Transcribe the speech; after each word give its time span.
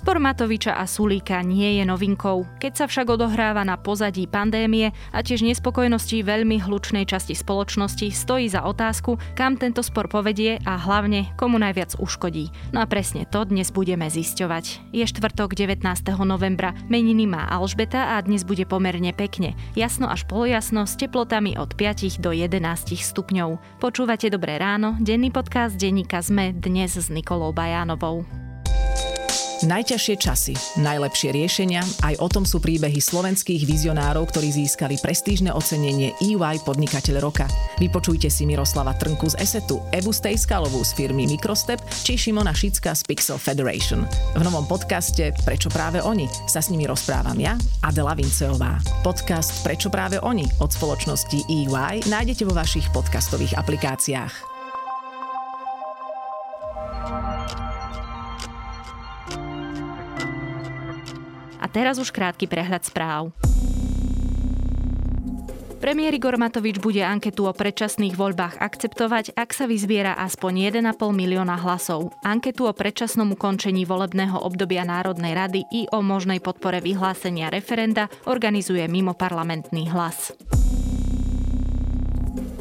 Spor 0.00 0.16
Matoviča 0.16 0.80
a 0.80 0.88
Sulíka 0.88 1.44
nie 1.44 1.76
je 1.76 1.84
novinkou. 1.84 2.48
Keď 2.56 2.72
sa 2.72 2.84
však 2.88 3.20
odohráva 3.20 3.68
na 3.68 3.76
pozadí 3.76 4.24
pandémie 4.24 4.96
a 5.12 5.20
tiež 5.20 5.44
nespokojnosti 5.44 6.24
veľmi 6.24 6.56
hlučnej 6.56 7.04
časti 7.04 7.36
spoločnosti, 7.36 8.08
stojí 8.08 8.48
za 8.48 8.64
otázku, 8.64 9.20
kam 9.36 9.60
tento 9.60 9.84
spor 9.84 10.08
povedie 10.08 10.56
a 10.64 10.80
hlavne 10.80 11.28
komu 11.36 11.60
najviac 11.60 12.00
uškodí. 12.00 12.48
No 12.72 12.80
a 12.80 12.88
presne 12.88 13.28
to 13.28 13.44
dnes 13.44 13.68
budeme 13.68 14.08
zisťovať. 14.08 14.88
Je 14.96 15.04
štvrtok 15.04 15.52
19. 15.52 15.84
novembra, 16.24 16.72
meniny 16.88 17.28
má 17.28 17.44
Alžbeta 17.52 18.16
a 18.16 18.24
dnes 18.24 18.40
bude 18.48 18.64
pomerne 18.64 19.12
pekne. 19.12 19.52
Jasno 19.76 20.08
až 20.08 20.24
polojasno 20.24 20.88
s 20.88 20.96
teplotami 20.96 21.60
od 21.60 21.76
5 21.76 22.24
do 22.24 22.32
11 22.32 22.56
stupňov. 22.96 23.60
Počúvate 23.84 24.32
Dobré 24.32 24.56
ráno, 24.56 24.96
denný 24.96 25.28
podcast 25.28 25.76
denníka 25.76 26.24
ZME 26.24 26.56
dnes 26.56 26.96
s 26.96 27.12
Nikolou 27.12 27.52
Bajánovou. 27.52 28.24
Najťažšie 29.60 30.16
časy, 30.16 30.54
najlepšie 30.80 31.36
riešenia, 31.36 31.84
aj 32.00 32.16
o 32.24 32.32
tom 32.32 32.48
sú 32.48 32.64
príbehy 32.64 32.96
slovenských 32.96 33.68
vizionárov, 33.68 34.32
ktorí 34.32 34.56
získali 34.56 34.96
prestížne 34.96 35.52
ocenenie 35.52 36.16
EY 36.16 36.64
Podnikateľ 36.64 37.20
roka. 37.20 37.44
Vypočujte 37.76 38.32
si 38.32 38.48
Miroslava 38.48 38.96
Trnku 38.96 39.28
z 39.28 39.36
Esetu, 39.36 39.84
Evu 39.92 40.16
Stejskalovú 40.16 40.80
z 40.80 40.96
firmy 40.96 41.28
Microstep 41.28 41.76
či 41.92 42.16
Šimona 42.16 42.56
Šicka 42.56 42.96
z 42.96 43.04
Pixel 43.04 43.36
Federation. 43.36 44.08
V 44.32 44.40
novom 44.40 44.64
podcaste 44.64 45.36
Prečo 45.44 45.68
práve 45.68 46.00
oni 46.00 46.24
sa 46.48 46.64
s 46.64 46.72
nimi 46.72 46.88
rozprávam 46.88 47.36
ja, 47.36 47.60
Adela 47.84 48.16
Vinceová. 48.16 48.80
Podcast 49.04 49.60
Prečo 49.60 49.92
práve 49.92 50.16
oni 50.24 50.48
od 50.64 50.72
spoločnosti 50.72 51.36
EY 51.52 52.08
nájdete 52.08 52.48
vo 52.48 52.56
vašich 52.56 52.88
podcastových 52.96 53.60
aplikáciách. 53.60 54.59
A 61.60 61.68
teraz 61.68 62.00
už 62.00 62.08
krátky 62.08 62.48
prehľad 62.48 62.88
správ. 62.88 63.36
Premiér 65.80 66.12
Igor 66.12 66.36
Matovič 66.36 66.76
bude 66.76 67.00
anketu 67.00 67.48
o 67.48 67.56
predčasných 67.56 68.12
voľbách 68.12 68.60
akceptovať, 68.60 69.32
ak 69.32 69.56
sa 69.56 69.64
vyzbiera 69.64 70.12
aspoň 70.12 70.76
1,5 70.84 70.92
milióna 71.08 71.56
hlasov. 71.56 72.12
Anketu 72.20 72.68
o 72.68 72.76
predčasnom 72.76 73.32
ukončení 73.32 73.88
volebného 73.88 74.36
obdobia 74.44 74.84
Národnej 74.84 75.32
rady 75.32 75.64
i 75.72 75.88
o 75.88 76.04
možnej 76.04 76.44
podpore 76.44 76.84
vyhlásenia 76.84 77.48
referenda 77.48 78.12
organizuje 78.28 78.84
mimo 78.92 79.16
parlamentný 79.16 79.88
hlas. 79.88 80.36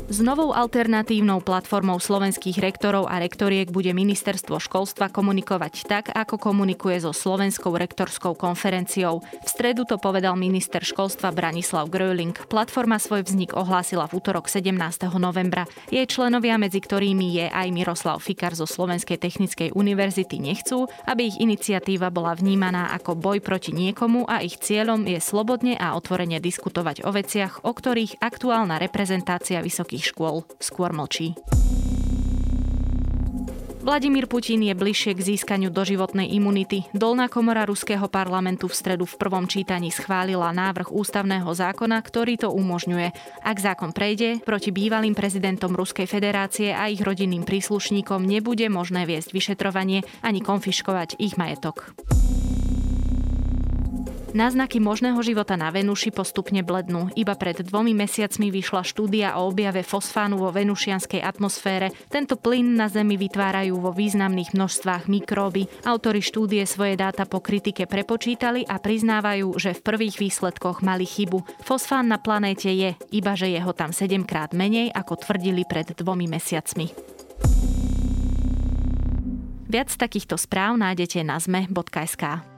S 0.09 0.25
novou 0.25 0.57
alternatívnou 0.57 1.37
platformou 1.37 2.01
slovenských 2.01 2.57
rektorov 2.57 3.05
a 3.05 3.21
rektoriek 3.21 3.69
bude 3.69 3.93
ministerstvo 3.93 4.57
školstva 4.57 5.05
komunikovať 5.13 5.85
tak, 5.85 6.09
ako 6.09 6.41
komunikuje 6.41 6.97
so 6.97 7.13
Slovenskou 7.13 7.77
rektorskou 7.77 8.33
konferenciou. 8.33 9.21
V 9.21 9.45
stredu 9.45 9.85
to 9.85 10.01
povedal 10.01 10.33
minister 10.33 10.81
školstva 10.81 11.29
Branislav 11.29 11.93
Gröling. 11.93 12.33
Platforma 12.49 12.97
svoj 12.97 13.21
vznik 13.21 13.53
ohlásila 13.53 14.09
v 14.09 14.17
útorok 14.17 14.49
17. 14.49 14.73
novembra. 15.21 15.69
Jej 15.93 16.09
členovia, 16.09 16.57
medzi 16.57 16.81
ktorými 16.81 17.29
je 17.29 17.45
aj 17.45 17.69
Miroslav 17.69 18.17
Fikar 18.17 18.57
zo 18.57 18.65
Slovenskej 18.65 19.21
technickej 19.21 19.77
univerzity, 19.77 20.41
nechcú, 20.41 20.89
aby 21.05 21.29
ich 21.29 21.37
iniciatíva 21.37 22.09
bola 22.09 22.33
vnímaná 22.33 22.97
ako 22.97 23.13
boj 23.13 23.45
proti 23.45 23.77
niekomu 23.77 24.25
a 24.25 24.41
ich 24.41 24.57
cieľom 24.57 25.05
je 25.05 25.21
slobodne 25.21 25.77
a 25.77 25.93
otvorene 25.93 26.41
diskutovať 26.41 27.05
o 27.05 27.13
veciach, 27.13 27.61
o 27.61 27.77
ktorých 27.77 28.17
aktuálna 28.25 28.81
reprezentácia 28.81 29.61
vysokých 29.61 29.98
vysokých 29.99 30.15
škôl 30.15 30.35
skôr 30.63 30.95
mlčí. 30.95 31.35
Vladimír 33.79 34.27
Putin 34.27 34.59
je 34.61 34.75
bližšie 34.75 35.15
k 35.15 35.33
získaniu 35.33 35.71
doživotnej 35.71 36.29
imunity. 36.35 36.85
Dolná 36.91 37.31
komora 37.31 37.63
ruského 37.63 38.05
parlamentu 38.11 38.67
v 38.67 38.75
stredu 38.75 39.07
v 39.07 39.17
prvom 39.17 39.47
čítaní 39.47 39.89
schválila 39.89 40.51
návrh 40.51 40.93
ústavného 40.93 41.47
zákona, 41.47 41.97
ktorý 42.03 42.37
to 42.37 42.51
umožňuje. 42.53 43.09
Ak 43.41 43.57
zákon 43.57 43.95
prejde, 43.95 44.43
proti 44.43 44.69
bývalým 44.75 45.15
prezidentom 45.15 45.73
Ruskej 45.73 46.05
federácie 46.05 46.75
a 46.75 46.91
ich 46.91 47.01
rodinným 47.01 47.47
príslušníkom 47.47 48.27
nebude 48.27 48.67
možné 48.67 49.07
viesť 49.09 49.31
vyšetrovanie 49.31 50.05
ani 50.21 50.43
konfiškovať 50.43 51.17
ich 51.17 51.39
majetok. 51.39 51.95
Náznaky 54.29 54.77
možného 54.77 55.17
života 55.25 55.57
na 55.57 55.73
Venuši 55.73 56.13
postupne 56.13 56.61
blednú. 56.61 57.09
Iba 57.17 57.33
pred 57.33 57.65
dvomi 57.65 57.97
mesiacmi 57.97 58.53
vyšla 58.53 58.85
štúdia 58.85 59.33
o 59.41 59.49
objave 59.49 59.81
fosfánu 59.81 60.37
vo 60.37 60.53
venušianskej 60.53 61.17
atmosfére. 61.17 61.89
Tento 62.13 62.37
plyn 62.37 62.77
na 62.77 62.85
Zemi 62.93 63.17
vytvárajú 63.17 63.81
vo 63.81 63.89
významných 63.89 64.53
množstvách 64.53 65.09
mikróby. 65.09 65.65
Autori 65.81 66.21
štúdie 66.21 66.61
svoje 66.69 66.93
dáta 66.93 67.25
po 67.25 67.41
kritike 67.41 67.89
prepočítali 67.89 68.69
a 68.69 68.77
priznávajú, 68.77 69.57
že 69.57 69.73
v 69.73 69.81
prvých 69.81 70.21
výsledkoch 70.21 70.85
mali 70.85 71.09
chybu. 71.09 71.65
Fosfán 71.65 72.05
na 72.05 72.21
planéte 72.21 72.69
je, 72.69 72.93
iba 73.09 73.33
že 73.33 73.49
je 73.49 73.57
ho 73.57 73.73
tam 73.73 73.89
7 73.89 74.29
krát 74.29 74.53
menej, 74.53 74.93
ako 74.93 75.25
tvrdili 75.25 75.65
pred 75.65 75.89
dvomi 75.97 76.29
mesiacmi. 76.29 76.93
Viac 79.69 79.89
takýchto 79.93 80.37
správ 80.37 80.77
nájdete 80.77 81.21
na 81.25 81.37
zme.sk. 81.41 82.48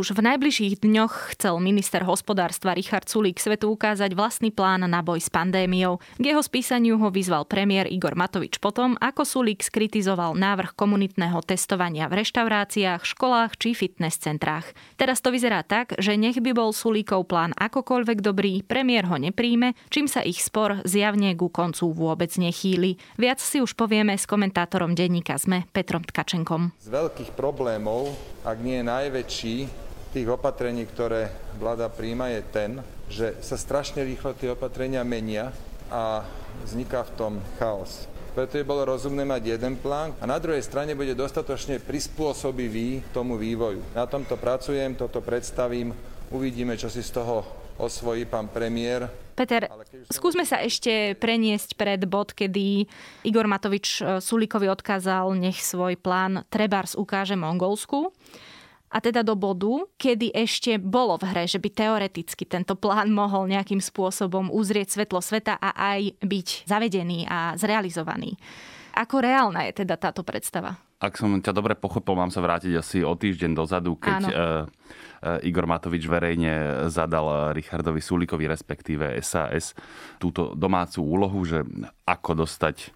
Už 0.00 0.16
v 0.16 0.32
najbližších 0.32 0.80
dňoch 0.80 1.36
chcel 1.36 1.60
minister 1.60 2.00
hospodárstva 2.08 2.72
Richard 2.72 3.04
Sulík 3.04 3.36
svetu 3.36 3.68
ukázať 3.76 4.16
vlastný 4.16 4.48
plán 4.48 4.88
na 4.88 5.04
boj 5.04 5.20
s 5.20 5.28
pandémiou. 5.28 6.00
K 6.16 6.24
jeho 6.32 6.40
spísaniu 6.40 6.96
ho 6.96 7.12
vyzval 7.12 7.44
premiér 7.44 7.84
Igor 7.84 8.16
Matovič 8.16 8.56
potom, 8.64 8.96
ako 8.96 9.28
Sulík 9.28 9.60
skritizoval 9.60 10.40
návrh 10.40 10.72
komunitného 10.72 11.44
testovania 11.44 12.08
v 12.08 12.24
reštauráciách, 12.24 13.04
školách 13.04 13.60
či 13.60 13.76
fitness 13.76 14.16
centrách. 14.16 14.72
Teraz 14.96 15.20
to 15.20 15.28
vyzerá 15.28 15.60
tak, 15.68 15.92
že 16.00 16.16
nech 16.16 16.40
by 16.40 16.56
bol 16.56 16.72
Sulíkov 16.72 17.28
plán 17.28 17.52
akokoľvek 17.60 18.24
dobrý, 18.24 18.64
premiér 18.64 19.04
ho 19.04 19.20
nepríjme, 19.20 19.76
čím 19.92 20.08
sa 20.08 20.24
ich 20.24 20.40
spor 20.40 20.80
zjavne 20.88 21.36
ku 21.36 21.52
koncu 21.52 21.92
vôbec 21.92 22.32
nechýli. 22.40 22.96
Viac 23.20 23.36
si 23.36 23.60
už 23.60 23.76
povieme 23.76 24.16
s 24.16 24.24
komentátorom 24.24 24.96
denníka 24.96 25.36
ZME 25.36 25.68
Petrom 25.76 26.08
Tkačenkom. 26.08 26.72
Z 26.80 26.88
veľkých 26.88 27.36
problémov, 27.36 28.16
ak 28.48 28.56
nie 28.64 28.80
najväčší, 28.80 29.89
tých 30.10 30.26
opatrení, 30.26 30.82
ktoré 30.90 31.30
vláda 31.58 31.86
príjma, 31.86 32.34
je 32.34 32.42
ten, 32.50 32.70
že 33.06 33.38
sa 33.42 33.54
strašne 33.54 34.02
rýchlo 34.02 34.34
tie 34.34 34.50
opatrenia 34.50 35.06
menia 35.06 35.54
a 35.90 36.26
vzniká 36.66 37.06
v 37.06 37.14
tom 37.14 37.32
chaos. 37.58 38.10
Preto 38.30 38.58
je 38.58 38.66
bolo 38.66 38.86
rozumné 38.86 39.26
mať 39.26 39.58
jeden 39.58 39.74
plán 39.82 40.14
a 40.22 40.24
na 40.26 40.38
druhej 40.38 40.62
strane 40.62 40.94
bude 40.94 41.18
dostatočne 41.18 41.82
prispôsobivý 41.82 43.02
tomu 43.10 43.34
vývoju. 43.34 43.82
Na 43.90 44.06
tomto 44.06 44.38
pracujem, 44.38 44.94
toto 44.94 45.18
predstavím, 45.18 45.90
uvidíme, 46.30 46.78
čo 46.78 46.86
si 46.86 47.02
z 47.02 47.10
toho 47.10 47.42
osvojí 47.74 48.30
pán 48.30 48.46
premiér. 48.46 49.10
Peter, 49.34 49.66
skúsme 50.12 50.44
sa 50.44 50.60
ešte 50.60 51.16
preniesť 51.16 51.74
pred 51.74 52.04
bod, 52.04 52.36
kedy 52.36 52.84
Igor 53.24 53.48
Matovič 53.48 53.98
eh, 53.98 54.20
Sulíkovi 54.20 54.70
odkázal, 54.70 55.32
nech 55.34 55.58
svoj 55.58 55.98
plán 55.98 56.46
Trebars 56.52 56.94
ukáže 56.94 57.34
Mongolsku 57.34 58.12
a 58.90 58.98
teda 58.98 59.22
do 59.22 59.38
bodu, 59.38 59.86
kedy 59.94 60.34
ešte 60.34 60.74
bolo 60.82 61.14
v 61.14 61.30
hre, 61.30 61.44
že 61.46 61.62
by 61.62 61.70
teoreticky 61.70 62.42
tento 62.42 62.74
plán 62.74 63.14
mohol 63.14 63.46
nejakým 63.46 63.78
spôsobom 63.78 64.50
uzrieť 64.50 64.98
svetlo 64.98 65.22
sveta 65.22 65.54
a 65.62 65.70
aj 65.94 66.18
byť 66.18 66.66
zavedený 66.66 67.30
a 67.30 67.54
zrealizovaný. 67.54 68.34
Ako 68.98 69.22
reálna 69.22 69.70
je 69.70 69.86
teda 69.86 69.94
táto 69.94 70.26
predstava? 70.26 70.74
Ak 71.00 71.16
som 71.16 71.32
ťa 71.38 71.54
dobre 71.56 71.78
pochopil, 71.78 72.12
mám 72.12 72.28
sa 72.28 72.44
vrátiť 72.44 72.76
asi 72.76 72.98
o 73.00 73.16
týždeň 73.16 73.56
dozadu, 73.56 73.96
keď 73.96 74.20
Áno. 74.20 74.28
Igor 75.40 75.64
Matovič 75.68 76.04
verejne 76.08 76.84
zadal 76.92 77.56
Richardovi 77.56 78.00
Sulikovi, 78.04 78.44
respektíve 78.48 79.16
SAS, 79.20 79.72
túto 80.20 80.52
domácu 80.52 81.00
úlohu, 81.00 81.40
že 81.44 81.64
ako 82.04 82.44
dostať 82.44 82.92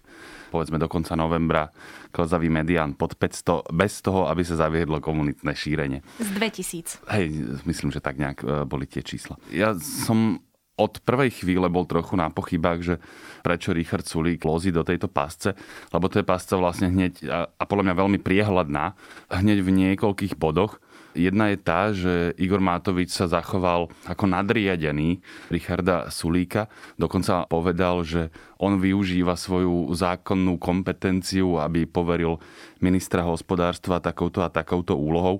povedzme 0.55 0.79
do 0.79 0.87
konca 0.87 1.19
novembra 1.19 1.67
klzavý 2.15 2.47
medián 2.47 2.95
pod 2.95 3.19
500 3.19 3.75
bez 3.75 3.99
toho, 3.99 4.31
aby 4.31 4.47
sa 4.47 4.55
zaviedlo 4.55 5.03
komunitné 5.03 5.51
šírenie. 5.51 5.99
Z 6.15 6.29
2000. 6.39 7.03
Hej, 7.11 7.25
myslím, 7.67 7.91
že 7.91 7.99
tak 7.99 8.15
nejak 8.15 8.39
e, 8.39 8.63
boli 8.63 8.87
tie 8.87 9.03
čísla. 9.03 9.35
Ja 9.51 9.75
som 9.75 10.39
od 10.75 10.99
prvej 11.07 11.43
chvíle 11.43 11.71
bol 11.71 11.87
trochu 11.87 12.19
na 12.19 12.27
pochybách, 12.27 12.79
že 12.83 12.95
prečo 13.39 13.71
Richard 13.71 14.03
Sulík 14.03 14.43
lozí 14.43 14.75
do 14.75 14.83
tejto 14.83 15.07
pásce, 15.07 15.55
lebo 15.95 16.11
to 16.11 16.19
je 16.19 16.27
pásca 16.27 16.59
vlastne 16.59 16.91
hneď, 16.91 17.23
a 17.31 17.63
podľa 17.63 17.91
mňa 17.91 17.95
veľmi 17.95 18.19
priehľadná, 18.19 18.91
hneď 19.31 19.63
v 19.63 19.69
niekoľkých 19.71 20.35
bodoch. 20.35 20.83
Jedna 21.15 21.55
je 21.55 21.57
tá, 21.57 21.95
že 21.95 22.35
Igor 22.35 22.59
Mátovič 22.59 23.07
sa 23.07 23.31
zachoval 23.31 23.87
ako 24.03 24.27
nadriadený 24.27 25.23
Richarda 25.47 26.11
Sulíka. 26.11 26.67
Dokonca 26.99 27.47
povedal, 27.47 28.03
že 28.03 28.35
on 28.59 28.83
využíva 28.83 29.39
svoju 29.39 29.95
zákonnú 29.95 30.59
kompetenciu, 30.59 31.55
aby 31.63 31.87
poveril 31.87 32.35
ministra 32.83 33.23
hospodárstva 33.23 34.03
takouto 34.03 34.43
a 34.43 34.51
takouto 34.51 34.99
úlohou 34.99 35.39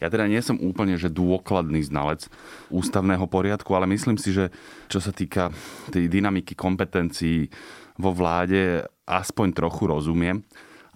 Ja 0.00 0.08
teda 0.08 0.24
nie 0.24 0.40
som 0.40 0.56
úplne 0.56 0.96
že 0.96 1.12
dôkladný 1.12 1.84
znalec 1.84 2.24
ústavného 2.72 3.28
poriadku, 3.28 3.68
ale 3.76 3.84
myslím 3.92 4.16
si, 4.16 4.32
že 4.32 4.48
čo 4.88 4.96
sa 4.96 5.12
týka 5.12 5.52
tej 5.92 6.08
dynamiky 6.08 6.56
kompetencií 6.56 7.52
vo 8.00 8.16
vláde, 8.16 8.88
aspoň 9.04 9.52
trochu 9.52 9.84
rozumiem 9.84 10.40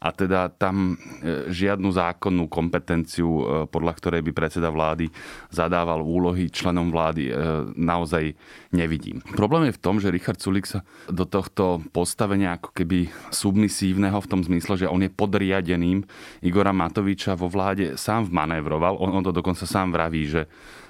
a 0.04 0.12
teda 0.12 0.52
tam 0.52 0.92
e, 0.92 1.48
žiadnu 1.48 1.88
zákonnú 1.88 2.44
kompetenciu, 2.52 3.24
e, 3.24 3.42
podľa 3.72 3.92
ktorej 3.96 4.20
by 4.20 4.32
predseda 4.36 4.68
vlády 4.68 5.08
zadával 5.48 6.04
úlohy 6.04 6.52
členom 6.52 6.92
vlády, 6.92 7.32
e, 7.32 7.34
naozaj 7.72 8.36
nevidím. 8.76 9.24
Problém 9.32 9.72
je 9.72 9.76
v 9.80 9.82
tom, 9.82 9.96
že 9.96 10.12
Richard 10.12 10.36
Sulik 10.36 10.68
sa 10.68 10.84
do 11.08 11.24
tohto 11.24 11.80
postavenia 11.96 12.60
ako 12.60 12.76
keby 12.76 13.08
submisívneho 13.32 14.20
v 14.20 14.28
tom 14.28 14.44
zmysle, 14.44 14.84
že 14.84 14.90
on 14.92 15.00
je 15.00 15.08
podriadeným 15.08 16.04
Igora 16.44 16.76
Matoviča 16.76 17.32
vo 17.32 17.48
vláde 17.48 17.96
sám 17.96 18.28
vmanévroval. 18.28 19.00
On, 19.00 19.08
on 19.08 19.24
to 19.24 19.32
dokonca 19.32 19.64
sám 19.64 19.88
vraví, 19.88 20.28
že 20.28 20.44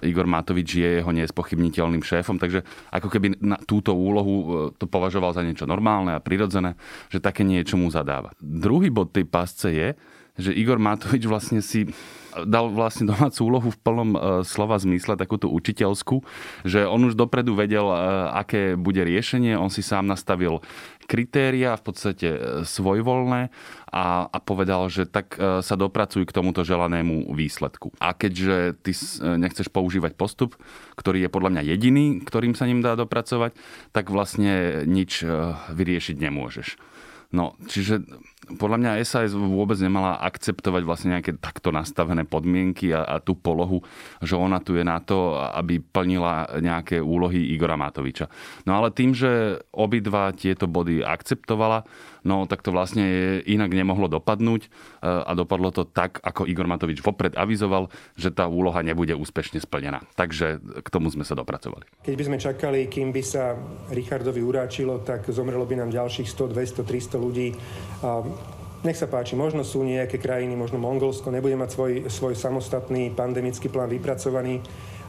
Igor 0.04 0.28
Matovič 0.28 0.68
je 0.76 0.90
jeho 1.00 1.12
nespochybniteľným 1.14 2.04
šéfom, 2.04 2.36
takže 2.36 2.60
ako 2.92 3.08
keby 3.08 3.40
na 3.40 3.56
túto 3.56 3.96
úlohu 3.96 4.68
to 4.76 4.84
považoval 4.84 5.32
za 5.32 5.40
niečo 5.40 5.64
normálne 5.64 6.12
a 6.12 6.20
prirodzené, 6.20 6.76
že 7.08 7.24
také 7.24 7.40
niečo 7.40 7.80
mu 7.80 7.88
zadáva. 7.88 8.36
Druhý 8.36 8.92
bod 8.92 9.03
tej 9.10 9.24
pásce 9.28 9.68
je, 9.70 9.88
že 10.34 10.50
Igor 10.50 10.82
Matovič 10.82 11.24
vlastne 11.30 11.62
si 11.62 11.86
dal 12.42 12.66
vlastne 12.74 13.06
domácu 13.06 13.40
úlohu 13.46 13.70
v 13.70 13.78
plnom 13.78 14.10
e, 14.14 14.18
slova 14.42 14.74
zmysle, 14.74 15.14
takúto 15.14 15.46
učiteľskú, 15.46 16.26
že 16.66 16.82
on 16.82 17.06
už 17.06 17.14
dopredu 17.14 17.54
vedel, 17.54 17.86
e, 17.86 17.96
aké 18.34 18.74
bude 18.74 18.98
riešenie, 19.06 19.54
on 19.54 19.70
si 19.70 19.86
sám 19.86 20.10
nastavil 20.10 20.58
kritéria, 21.06 21.78
v 21.78 21.84
podstate 21.86 22.28
e, 22.34 22.38
svojvoľné 22.66 23.54
a, 23.94 24.26
a 24.26 24.38
povedal, 24.42 24.90
že 24.90 25.06
tak 25.06 25.38
sa 25.38 25.78
dopracuj 25.78 26.26
k 26.26 26.34
tomuto 26.34 26.66
želanému 26.66 27.30
výsledku. 27.30 27.94
A 28.02 28.10
keďže 28.10 28.74
ty 28.82 28.90
nechceš 29.38 29.70
používať 29.70 30.18
postup, 30.18 30.58
ktorý 30.98 31.22
je 31.22 31.30
podľa 31.30 31.54
mňa 31.54 31.62
jediný, 31.70 32.18
ktorým 32.26 32.58
sa 32.58 32.66
ním 32.66 32.82
dá 32.82 32.98
dopracovať, 32.98 33.54
tak 33.94 34.10
vlastne 34.10 34.82
nič 34.82 35.22
vyriešiť 35.70 36.16
nemôžeš. 36.18 36.74
No, 37.34 37.58
čiže 37.66 38.02
podľa 38.44 38.78
mňa 38.80 38.90
SAS 39.04 39.32
vôbec 39.32 39.76
nemala 39.80 40.20
akceptovať 40.20 40.82
vlastne 40.84 41.18
nejaké 41.18 41.36
takto 41.40 41.72
nastavené 41.72 42.28
podmienky 42.28 42.92
a, 42.92 43.04
a 43.04 43.16
tú 43.18 43.34
polohu, 43.36 43.80
že 44.20 44.36
ona 44.36 44.60
tu 44.60 44.76
je 44.76 44.84
na 44.84 45.00
to, 45.00 45.36
aby 45.36 45.80
plnila 45.80 46.60
nejaké 46.60 47.00
úlohy 47.00 47.52
Igora 47.52 47.80
Matoviča. 47.80 48.28
No 48.68 48.76
ale 48.76 48.92
tým, 48.92 49.16
že 49.16 49.62
obidva 49.72 50.32
tieto 50.36 50.68
body 50.68 51.00
akceptovala, 51.00 51.84
no 52.24 52.48
tak 52.48 52.64
to 52.64 52.72
vlastne 52.72 53.38
inak 53.44 53.70
nemohlo 53.70 54.08
dopadnúť 54.08 54.62
e, 54.64 54.68
a 55.04 55.32
dopadlo 55.36 55.70
to 55.70 55.84
tak, 55.84 56.18
ako 56.24 56.48
Igor 56.48 56.64
Matovič 56.66 57.04
vopred 57.04 57.36
avizoval, 57.36 57.92
že 58.16 58.32
tá 58.32 58.48
úloha 58.48 58.80
nebude 58.80 59.12
úspešne 59.12 59.60
splnená. 59.60 60.02
Takže 60.16 60.58
k 60.60 60.88
tomu 60.88 61.12
sme 61.12 61.22
sa 61.22 61.36
dopracovali. 61.36 61.84
Keď 62.02 62.14
by 62.16 62.24
sme 62.24 62.38
čakali, 62.40 62.80
kým 62.88 63.12
by 63.12 63.22
sa 63.22 63.54
Richardovi 63.92 64.40
uráčilo, 64.40 65.04
tak 65.04 65.28
zomrelo 65.28 65.68
by 65.68 65.84
nám 65.84 65.90
ďalších 65.92 66.26
100, 66.26 66.56
200, 66.56 66.88
300 66.88 67.24
ľudí. 67.24 67.48
Nech 68.84 69.00
sa 69.00 69.08
páči, 69.08 69.32
možno 69.32 69.64
sú 69.64 69.80
nejaké 69.80 70.20
krajiny, 70.20 70.52
možno 70.60 70.76
Mongolsko, 70.76 71.32
nebude 71.32 71.56
mať 71.56 71.72
svoj, 71.72 71.92
svoj 72.12 72.36
samostatný 72.36 73.16
pandemický 73.16 73.72
plán 73.72 73.88
vypracovaný. 73.88 74.60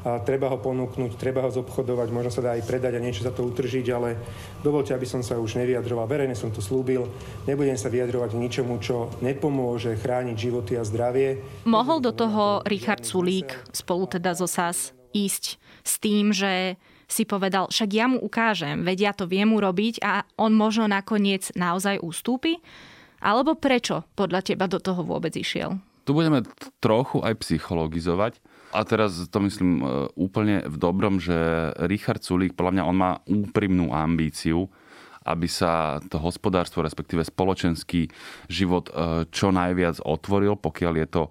A 0.07 0.23
treba 0.23 0.47
ho 0.47 0.61
ponúknuť, 0.61 1.19
treba 1.19 1.43
ho 1.43 1.51
zobchodovať, 1.51 2.07
možno 2.07 2.31
sa 2.31 2.39
dá 2.39 2.55
aj 2.55 2.63
predať 2.63 2.95
a 2.95 3.03
niečo 3.03 3.27
za 3.27 3.35
to 3.35 3.43
utržiť, 3.43 3.85
ale 3.91 4.15
dovolte, 4.63 4.95
aby 4.95 5.03
som 5.03 5.19
sa 5.19 5.35
už 5.41 5.59
nevyjadroval. 5.59 6.07
Verejne 6.07 6.39
som 6.39 6.55
to 6.55 6.63
slúbil, 6.63 7.09
nebudem 7.43 7.75
sa 7.75 7.91
vyjadrovať 7.91 8.37
ničomu, 8.37 8.79
čo 8.79 9.11
nepomôže 9.19 9.99
chrániť 9.99 10.37
životy 10.39 10.79
a 10.79 10.87
zdravie. 10.87 11.43
Mohol 11.67 11.99
do 11.99 12.15
toho 12.15 12.63
Richard 12.69 13.03
Sulík 13.03 13.59
spolu 13.75 14.07
teda 14.07 14.37
zo 14.37 14.47
SAS 14.47 14.95
ísť 15.11 15.59
s 15.83 15.99
tým, 15.99 16.31
že 16.31 16.79
si 17.11 17.27
povedal, 17.27 17.67
však 17.67 17.89
ja 17.91 18.05
mu 18.07 18.23
ukážem, 18.23 18.87
veď 18.87 18.97
ja 19.09 19.11
to 19.11 19.27
viem 19.27 19.51
urobiť 19.51 19.99
a 19.99 20.23
on 20.39 20.55
možno 20.55 20.87
nakoniec 20.87 21.51
naozaj 21.57 21.99
ústúpi? 21.99 22.61
Alebo 23.25 23.57
prečo 23.57 24.05
podľa 24.13 24.45
teba 24.45 24.69
do 24.69 24.77
toho 24.77 25.01
vôbec 25.01 25.33
išiel? 25.33 25.81
Tu 26.05 26.13
budeme 26.13 26.45
trochu 26.77 27.25
aj 27.25 27.41
psychologizovať. 27.41 28.37
A 28.77 28.85
teraz 28.85 29.17
to 29.33 29.41
myslím 29.41 29.81
e, 29.81 29.83
úplne 30.13 30.61
v 30.69 30.77
dobrom, 30.77 31.17
že 31.17 31.33
Richard 31.89 32.21
Sulík, 32.21 32.53
podľa 32.53 32.77
mňa 32.77 32.83
on 32.85 32.97
má 32.97 33.11
úprimnú 33.25 33.89
ambíciu, 33.89 34.69
aby 35.25 35.49
sa 35.49 35.97
to 36.05 36.21
hospodárstvo, 36.21 36.85
respektíve 36.85 37.25
spoločenský 37.25 38.13
život 38.45 38.93
e, 38.93 39.25
čo 39.33 39.49
najviac 39.49 40.05
otvoril, 40.05 40.53
pokiaľ 40.61 40.93
je 41.01 41.07
to 41.09 41.23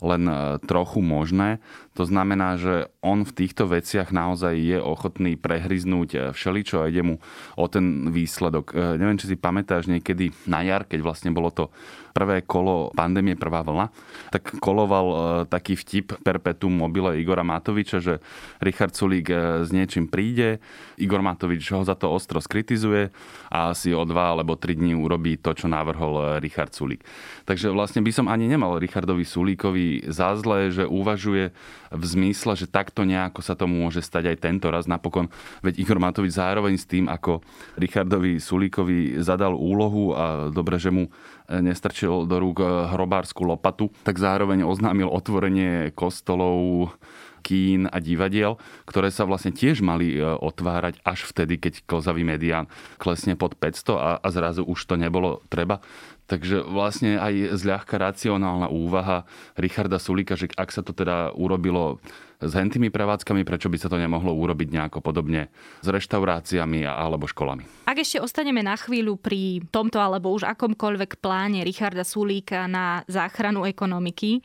len 0.00 0.24
e, 0.24 0.56
trochu 0.64 1.04
možné. 1.04 1.60
To 1.92 2.08
znamená, 2.08 2.56
že 2.56 2.88
on 3.04 3.20
v 3.26 3.36
týchto 3.36 3.68
veciach 3.68 4.16
naozaj 4.16 4.54
je 4.56 4.78
ochotný 4.80 5.36
prehryznúť 5.36 6.10
eh, 6.16 6.20
všeličo 6.32 6.80
a 6.80 6.88
ide 6.88 7.04
mu 7.04 7.14
o 7.58 7.66
ten 7.68 8.08
výsledok. 8.08 8.72
Eh, 8.72 8.96
neviem, 8.96 9.20
či 9.20 9.28
si 9.28 9.36
pamätáš 9.36 9.92
niekedy 9.92 10.32
na 10.48 10.64
jar, 10.64 10.88
keď 10.88 11.04
vlastne 11.04 11.30
bolo 11.34 11.52
to 11.52 11.68
prvé 12.12 12.44
kolo 12.44 12.92
pandémie, 12.92 13.40
prvá 13.40 13.64
vlna, 13.64 13.88
tak 14.32 14.56
koloval 14.62 15.06
eh, 15.08 15.18
taký 15.52 15.76
vtip 15.76 16.24
perpetuum 16.24 16.72
mobile 16.72 17.20
Igora 17.20 17.44
Matoviča, 17.44 18.00
že 18.00 18.24
Richard 18.64 18.96
Sulík 18.96 19.28
s 19.66 19.68
niečím 19.68 20.08
príde, 20.08 20.64
Igor 20.96 21.20
Matovič 21.20 21.66
ho 21.76 21.84
za 21.84 21.98
to 21.98 22.08
ostro 22.08 22.40
skritizuje 22.40 23.12
a 23.52 23.74
asi 23.74 23.92
o 23.92 24.06
dva 24.06 24.32
alebo 24.32 24.56
tri 24.56 24.78
dní 24.78 24.96
urobí 24.96 25.36
to, 25.36 25.52
čo 25.52 25.68
navrhol 25.68 26.38
Richard 26.40 26.72
Sulík. 26.72 27.04
Takže 27.44 27.74
vlastne 27.74 28.00
by 28.00 28.12
som 28.14 28.26
ani 28.30 28.46
nemal 28.46 28.78
Richardovi 28.78 29.26
Sulíkovi 29.26 30.06
za 30.06 30.38
zlé, 30.38 30.70
že 30.70 30.86
uvažuje 30.86 31.50
v 31.92 32.04
zmysle, 32.04 32.56
že 32.56 32.66
takto 32.66 33.04
nejako 33.04 33.40
sa 33.44 33.54
to 33.54 33.68
môže 33.68 34.00
stať 34.00 34.32
aj 34.32 34.36
tento 34.40 34.66
raz. 34.72 34.88
Napokon, 34.88 35.28
veď 35.60 35.78
Igor 35.78 36.00
Matovič 36.00 36.34
zároveň 36.34 36.80
s 36.80 36.88
tým, 36.88 37.06
ako 37.06 37.44
Richardovi 37.76 38.40
Sulíkovi 38.40 39.20
zadal 39.20 39.52
úlohu 39.54 40.16
a 40.16 40.48
dobre, 40.48 40.80
že 40.80 40.90
mu 40.90 41.12
nestrčil 41.48 42.24
do 42.24 42.36
rúk 42.40 42.64
hrobárskú 42.64 43.44
lopatu, 43.44 43.92
tak 44.06 44.16
zároveň 44.16 44.64
oznámil 44.64 45.10
otvorenie 45.12 45.92
kostolov, 45.92 46.94
kín 47.42 47.90
a 47.90 47.98
divadiel, 47.98 48.56
ktoré 48.86 49.10
sa 49.10 49.26
vlastne 49.26 49.50
tiež 49.50 49.82
mali 49.82 50.14
e, 50.14 50.22
otvárať 50.22 51.02
až 51.02 51.26
vtedy, 51.26 51.58
keď 51.58 51.82
klzavý 51.84 52.22
medián 52.22 52.70
klesne 53.02 53.34
pod 53.34 53.58
500 53.58 53.98
a, 53.98 54.10
a 54.22 54.28
zrazu 54.30 54.62
už 54.62 54.78
to 54.86 54.94
nebolo 54.94 55.42
treba. 55.50 55.82
Takže 56.30 56.64
vlastne 56.64 57.18
aj 57.18 57.58
zľahka 57.58 57.98
racionálna 57.98 58.70
úvaha 58.70 59.28
Richarda 59.58 59.98
Sulika, 59.98 60.38
že 60.38 60.48
ak 60.54 60.70
sa 60.72 60.80
to 60.80 60.94
teda 60.96 61.34
urobilo 61.34 61.98
s 62.42 62.52
hentými 62.58 62.90
prevádzkami, 62.90 63.46
prečo 63.46 63.70
by 63.70 63.78
sa 63.78 63.86
to 63.86 64.00
nemohlo 64.00 64.34
urobiť 64.34 64.68
nejako 64.74 64.98
podobne 64.98 65.50
s 65.82 65.86
reštauráciami 65.86 66.82
alebo 66.82 67.30
školami. 67.30 67.86
Ak 67.86 68.02
ešte 68.02 68.18
ostaneme 68.18 68.66
na 68.66 68.74
chvíľu 68.74 69.14
pri 69.14 69.62
tomto 69.70 70.02
alebo 70.02 70.34
už 70.34 70.46
akomkoľvek 70.50 71.22
pláne 71.22 71.62
Richarda 71.62 72.02
Sulíka 72.02 72.66
na 72.66 73.06
záchranu 73.06 73.62
ekonomiky, 73.62 74.42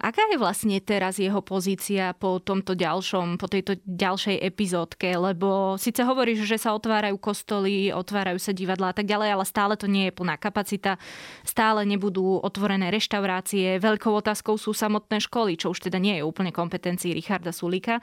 Aká 0.00 0.24
je 0.32 0.40
vlastne 0.40 0.80
teraz 0.80 1.20
jeho 1.20 1.44
pozícia 1.44 2.16
po 2.16 2.40
tomto 2.40 2.72
ďalšom, 2.72 3.36
po 3.36 3.52
tejto 3.52 3.76
ďalšej 3.84 4.40
epizódke? 4.40 5.12
Lebo 5.12 5.76
síce 5.76 6.00
hovoríš, 6.08 6.48
že 6.48 6.56
sa 6.56 6.72
otvárajú 6.72 7.20
kostoly, 7.20 7.92
otvárajú 7.92 8.40
sa 8.40 8.56
divadlá 8.56 8.90
a 8.90 8.96
tak 8.96 9.04
ďalej, 9.04 9.28
ale 9.36 9.44
stále 9.44 9.76
to 9.76 9.84
nie 9.84 10.08
je 10.08 10.16
plná 10.16 10.40
kapacita, 10.40 10.96
stále 11.44 11.84
nebudú 11.84 12.40
otvorené 12.40 12.88
reštaurácie. 12.88 13.76
Veľkou 13.76 14.16
otázkou 14.16 14.56
sú 14.56 14.72
samotné 14.72 15.20
školy, 15.20 15.60
čo 15.60 15.76
už 15.76 15.92
teda 15.92 16.00
nie 16.00 16.16
je 16.16 16.24
úplne 16.24 16.48
kompetencií 16.48 17.12
Richarda 17.12 17.52
Sulika. 17.52 18.00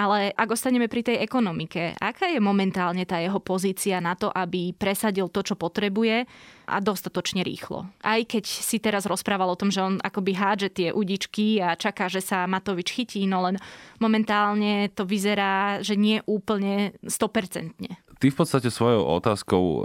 Ale 0.00 0.32
ak 0.32 0.56
ostaneme 0.56 0.88
pri 0.88 1.04
tej 1.04 1.20
ekonomike, 1.20 1.92
aká 2.00 2.32
je 2.32 2.40
momentálne 2.40 3.04
tá 3.04 3.20
jeho 3.20 3.36
pozícia 3.36 4.00
na 4.00 4.16
to, 4.16 4.32
aby 4.32 4.72
presadil 4.72 5.28
to, 5.28 5.44
čo 5.44 5.60
potrebuje 5.60 6.24
a 6.64 6.76
dostatočne 6.80 7.44
rýchlo? 7.44 7.84
Aj 8.00 8.24
keď 8.24 8.48
si 8.48 8.80
teraz 8.80 9.04
rozprával 9.04 9.52
o 9.52 9.60
tom, 9.60 9.68
že 9.68 9.84
on 9.84 10.00
akoby 10.00 10.32
hádže 10.32 10.68
tie 10.72 10.88
udičky 10.96 11.60
a 11.60 11.76
čaká, 11.76 12.08
že 12.08 12.24
sa 12.24 12.48
Matovič 12.48 12.88
chytí, 12.96 13.28
no 13.28 13.44
len 13.44 13.60
momentálne 14.00 14.88
to 14.96 15.04
vyzerá, 15.04 15.84
že 15.84 16.00
nie 16.00 16.24
úplne 16.24 16.96
100% 17.04 18.09
ty 18.20 18.28
v 18.28 18.36
podstate 18.36 18.68
svojou 18.68 19.02
otázkou 19.18 19.62
e, 19.64 19.78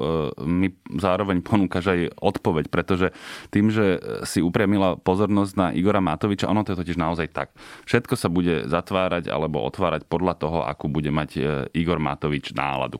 mi 0.43 0.67
zároveň 0.91 1.39
ponúkaš 1.39 1.95
aj 1.95 1.99
odpoveď, 2.19 2.65
pretože 2.67 3.07
tým, 3.49 3.71
že 3.71 3.97
si 4.27 4.43
upriamila 4.43 4.99
pozornosť 4.99 5.53
na 5.55 5.67
Igora 5.71 6.03
Matoviča, 6.03 6.51
ono 6.51 6.67
to 6.67 6.75
je 6.75 6.79
totiž 6.83 6.99
naozaj 6.99 7.31
tak. 7.31 7.55
Všetko 7.87 8.13
sa 8.19 8.27
bude 8.27 8.67
zatvárať 8.67 9.31
alebo 9.31 9.63
otvárať 9.63 10.03
podľa 10.05 10.35
toho, 10.35 10.59
akú 10.67 10.91
bude 10.91 11.09
mať 11.09 11.29
e, 11.39 11.41
Igor 11.79 11.97
Matovič 12.03 12.51
náladu. 12.51 12.99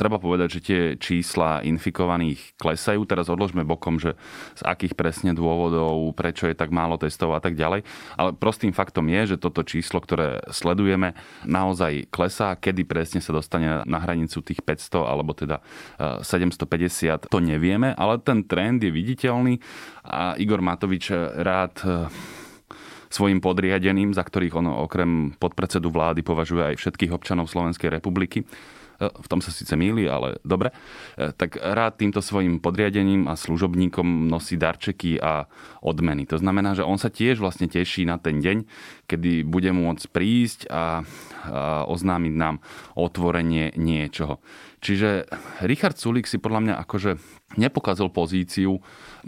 Treba 0.00 0.16
povedať, 0.16 0.48
že 0.56 0.64
tie 0.64 0.80
čísla 0.96 1.60
infikovaných 1.60 2.56
klesajú. 2.56 3.04
Teraz 3.04 3.28
odložme 3.28 3.68
bokom, 3.68 4.00
že 4.00 4.16
z 4.56 4.62
akých 4.64 4.96
presne 4.96 5.36
dôvodov, 5.36 6.16
prečo 6.16 6.48
je 6.48 6.56
tak 6.56 6.72
málo 6.72 6.96
testov 6.96 7.36
a 7.36 7.40
tak 7.44 7.52
ďalej. 7.52 7.84
Ale 8.16 8.32
prostým 8.32 8.72
faktom 8.72 9.12
je, 9.12 9.36
že 9.36 9.36
toto 9.36 9.60
číslo, 9.60 10.00
ktoré 10.00 10.40
sledujeme, 10.48 11.12
naozaj 11.44 12.08
klesá. 12.08 12.56
Kedy 12.56 12.88
presne 12.88 13.20
sa 13.20 13.36
dostane 13.36 13.84
na 13.84 13.98
hranicu 14.00 14.40
tých 14.40 14.64
500 14.64 15.04
alebo 15.04 15.36
teda 15.36 15.60
750, 16.00 17.28
to 17.28 17.38
nevieme, 17.44 17.92
ale 17.92 18.16
ten 18.24 18.40
trend 18.48 18.80
je 18.80 18.88
viditeľný 18.88 19.60
a 20.08 20.32
Igor 20.40 20.64
Matovič 20.64 21.12
rád 21.44 21.76
svojim 23.10 23.42
podriadeným, 23.42 24.16
za 24.16 24.22
ktorých 24.22 24.54
on 24.54 24.70
okrem 24.86 25.34
podpredsedu 25.36 25.92
vlády 25.92 26.22
považuje 26.22 26.72
aj 26.72 26.80
všetkých 26.80 27.12
občanov 27.12 27.52
Slovenskej 27.52 27.90
republiky, 27.90 28.46
v 29.00 29.26
tom 29.32 29.40
sa 29.40 29.48
síce 29.48 29.72
míli, 29.80 30.04
ale 30.04 30.36
dobre, 30.44 30.76
e, 31.16 31.32
tak 31.32 31.56
rád 31.56 31.96
týmto 31.96 32.20
svojim 32.20 32.60
podriadením 32.60 33.24
a 33.32 33.40
služobníkom 33.40 34.28
nosí 34.28 34.60
darčeky 34.60 35.16
a 35.16 35.48
odmeny. 35.80 36.28
To 36.28 36.36
znamená, 36.36 36.76
že 36.76 36.84
on 36.84 37.00
sa 37.00 37.08
tiež 37.08 37.40
vlastne 37.40 37.64
teší 37.64 38.04
na 38.04 38.20
ten 38.20 38.44
deň, 38.44 38.68
kedy 39.08 39.48
bude 39.48 39.72
môcť 39.72 40.04
prísť 40.12 40.60
a, 40.68 40.72
a 40.76 40.84
oznámiť 41.88 42.34
nám 42.36 42.60
otvorenie 42.94 43.72
niečoho. 43.80 44.38
Čiže 44.80 45.28
Richard 45.68 46.00
Sulik 46.00 46.24
si 46.24 46.40
podľa 46.40 46.60
mňa 46.64 46.74
akože 46.88 47.20
nepokázal 47.60 48.08
pozíciu 48.08 48.80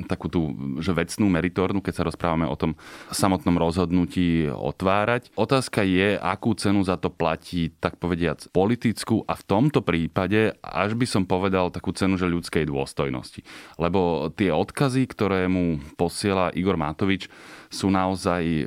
takú 0.08 0.32
tú 0.32 0.56
že 0.80 0.96
vecnú, 0.96 1.28
meritornú, 1.28 1.84
keď 1.84 1.94
sa 2.00 2.06
rozprávame 2.08 2.48
o 2.48 2.56
tom 2.56 2.78
samotnom 3.12 3.60
rozhodnutí 3.60 4.48
otvárať. 4.48 5.28
Otázka 5.36 5.84
je, 5.84 6.16
akú 6.16 6.56
cenu 6.56 6.80
za 6.86 6.96
to 6.96 7.12
platí, 7.12 7.68
tak 7.82 8.00
povediac, 8.00 8.40
politickú 8.54 9.28
a 9.28 9.36
v 9.36 9.44
tomto 9.62 9.86
prípade 9.86 10.58
až 10.58 10.98
by 10.98 11.06
som 11.06 11.22
povedal 11.22 11.70
takú 11.70 11.94
cenu, 11.94 12.18
že 12.18 12.26
ľudskej 12.26 12.66
dôstojnosti. 12.66 13.46
Lebo 13.78 14.34
tie 14.34 14.50
odkazy, 14.50 15.06
ktoré 15.06 15.46
mu 15.46 15.78
posiela 15.94 16.50
Igor 16.58 16.74
Matovič, 16.74 17.30
sú 17.70 17.86
naozaj 17.94 18.42
e, 18.42 18.66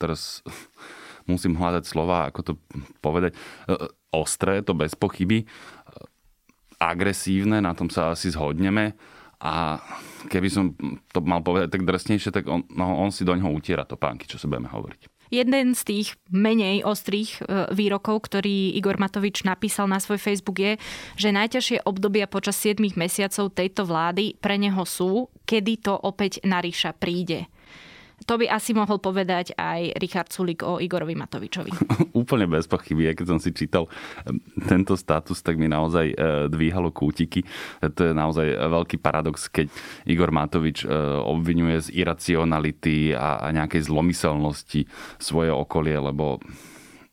teraz 0.00 0.40
musím 1.28 1.60
hľadať 1.60 1.84
slova, 1.84 2.32
ako 2.32 2.40
to 2.40 2.52
povedať, 3.04 3.36
e, 3.36 3.38
ostré, 4.16 4.64
to 4.64 4.72
bez 4.72 4.96
pochyby, 4.96 5.44
agresívne, 6.80 7.60
na 7.60 7.76
tom 7.76 7.92
sa 7.92 8.16
asi 8.16 8.32
zhodneme. 8.32 8.96
A 9.40 9.80
keby 10.28 10.48
som 10.52 10.76
to 11.12 11.20
mal 11.24 11.40
povedať 11.44 11.72
tak 11.76 11.84
drsnejšie, 11.84 12.32
tak 12.32 12.44
on, 12.48 12.64
no, 12.72 13.00
on 13.00 13.12
si 13.12 13.24
do 13.24 13.36
ňoho 13.36 13.52
utiera 13.56 13.88
to 13.88 13.96
pánky, 13.96 14.28
čo 14.28 14.36
sa 14.36 14.48
budeme 14.48 14.68
hovoriť. 14.68 15.09
Jeden 15.30 15.78
z 15.78 15.82
tých 15.86 16.08
menej 16.34 16.82
ostrých 16.82 17.38
e, 17.38 17.70
výrokov, 17.70 18.26
ktorý 18.26 18.74
Igor 18.74 18.98
Matovič 18.98 19.46
napísal 19.46 19.86
na 19.86 20.02
svoj 20.02 20.18
Facebook 20.18 20.58
je, 20.58 20.74
že 21.14 21.30
najťažšie 21.30 21.86
obdobia 21.86 22.26
počas 22.26 22.58
7 22.58 22.82
mesiacov 22.98 23.54
tejto 23.54 23.86
vlády 23.86 24.34
pre 24.42 24.58
neho 24.58 24.82
sú, 24.82 25.30
kedy 25.46 25.86
to 25.86 25.94
opäť 25.94 26.42
na 26.42 26.58
ríša 26.58 26.98
príde. 26.98 27.46
To 28.28 28.36
by 28.36 28.52
asi 28.52 28.76
mohol 28.76 29.00
povedať 29.00 29.56
aj 29.56 29.96
Richard 29.96 30.28
Sulik 30.28 30.60
o 30.60 30.76
Igorovi 30.76 31.16
Matovičovi. 31.16 31.72
Úplne 32.20 32.46
bez 32.50 32.68
pochyby. 32.68 33.08
Ja 33.08 33.14
keď 33.16 33.26
som 33.36 33.38
si 33.40 33.54
čítal 33.56 33.88
tento 34.68 34.92
status, 34.98 35.40
tak 35.40 35.56
mi 35.56 35.70
naozaj 35.70 36.06
e, 36.12 36.14
dvíhalo 36.52 36.92
kútiky. 36.92 37.44
To 37.80 38.00
je 38.00 38.12
naozaj 38.12 38.46
veľký 38.60 39.00
paradox, 39.00 39.48
keď 39.48 39.72
Igor 40.04 40.28
Matovič 40.30 40.84
e, 40.84 40.88
obvinuje 41.24 41.80
z 41.80 41.88
iracionality 41.96 43.16
a 43.16 43.48
nejakej 43.50 43.88
zlomyselnosti 43.88 44.84
svoje 45.16 45.48
okolie, 45.48 45.96
lebo 45.96 46.40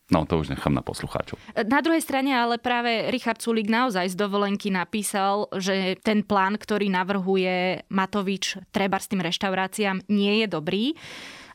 No, 0.08 0.24
to 0.24 0.40
už 0.40 0.56
nechám 0.56 0.72
na 0.72 0.80
poslucháčov. 0.80 1.36
Na 1.68 1.84
druhej 1.84 2.00
strane 2.00 2.32
ale 2.32 2.56
práve 2.64 3.12
Richard 3.12 3.44
Sulik 3.44 3.68
naozaj 3.68 4.16
z 4.16 4.16
dovolenky 4.16 4.72
napísal, 4.72 5.52
že 5.60 6.00
ten 6.00 6.24
plán, 6.24 6.56
ktorý 6.56 6.88
navrhuje 6.88 7.84
Matovič 7.92 8.56
treba 8.72 9.04
s 9.04 9.12
tým 9.12 9.20
reštauráciám, 9.20 10.08
nie 10.08 10.44
je 10.44 10.48
dobrý. 10.48 10.96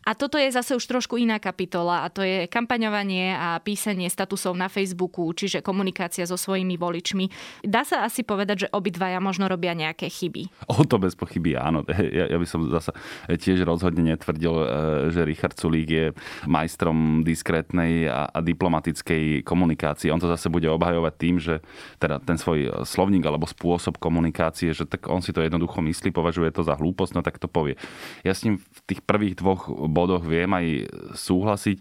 A 0.02 0.18
toto 0.18 0.35
je 0.35 0.50
zase 0.50 0.75
už 0.75 0.82
trošku 0.82 1.14
iná 1.14 1.38
kapitola 1.38 2.02
a 2.02 2.11
to 2.11 2.26
je 2.26 2.50
kampaňovanie 2.50 3.38
a 3.38 3.62
písanie 3.62 4.11
statusov 4.11 4.59
na 4.59 4.66
Facebooku, 4.66 5.30
čiže 5.30 5.62
komunikácia 5.62 6.26
so 6.26 6.35
svojimi 6.35 6.75
voličmi. 6.75 7.30
Dá 7.62 7.87
sa 7.87 8.02
asi 8.02 8.26
povedať, 8.26 8.66
že 8.66 8.73
obidvaja 8.75 9.23
možno 9.23 9.47
robia 9.47 9.78
nejaké 9.78 10.11
chyby. 10.11 10.50
O 10.66 10.82
to 10.82 10.99
bez 10.99 11.14
pochyby 11.14 11.54
áno. 11.54 11.87
Ja, 12.12 12.28
ja 12.28 12.37
by 12.37 12.44
som 12.44 12.66
zase 12.68 12.92
tiež 13.30 13.62
rozhodne 13.62 14.02
netvrdil, 14.04 14.52
e, 14.52 14.66
že 15.14 15.23
Richard 15.23 15.54
Sulík 15.54 15.88
je 15.88 16.06
majstrom 16.50 17.23
diskrétnej 17.23 18.11
a, 18.11 18.26
a 18.28 18.38
diplomatickej 18.42 19.47
komunikácie. 19.47 20.11
On 20.12 20.21
to 20.21 20.28
zase 20.28 20.50
bude 20.50 20.66
obhajovať 20.66 21.14
tým, 21.16 21.37
že 21.38 21.62
teda 22.02 22.21
ten 22.21 22.37
svoj 22.37 22.85
slovník 22.85 23.23
alebo 23.23 23.49
spôsob 23.49 23.97
komunikácie, 24.02 24.75
že 24.75 24.85
tak 24.85 25.06
on 25.09 25.23
si 25.23 25.30
to 25.30 25.40
jednoducho 25.40 25.78
myslí, 25.80 26.11
považuje 26.11 26.50
to 26.52 26.66
za 26.66 26.75
hlúposť, 26.75 27.12
no 27.16 27.23
tak 27.23 27.38
to 27.38 27.47
povie. 27.47 27.78
Ja 28.26 28.35
s 28.35 28.44
ním 28.44 28.59
v 28.59 28.80
tých 28.85 29.00
prvých 29.00 29.38
dvoch 29.38 29.71
bodoch 29.92 30.25
viem 30.25 30.49
aj 30.49 30.88
súhlasiť. 31.14 31.78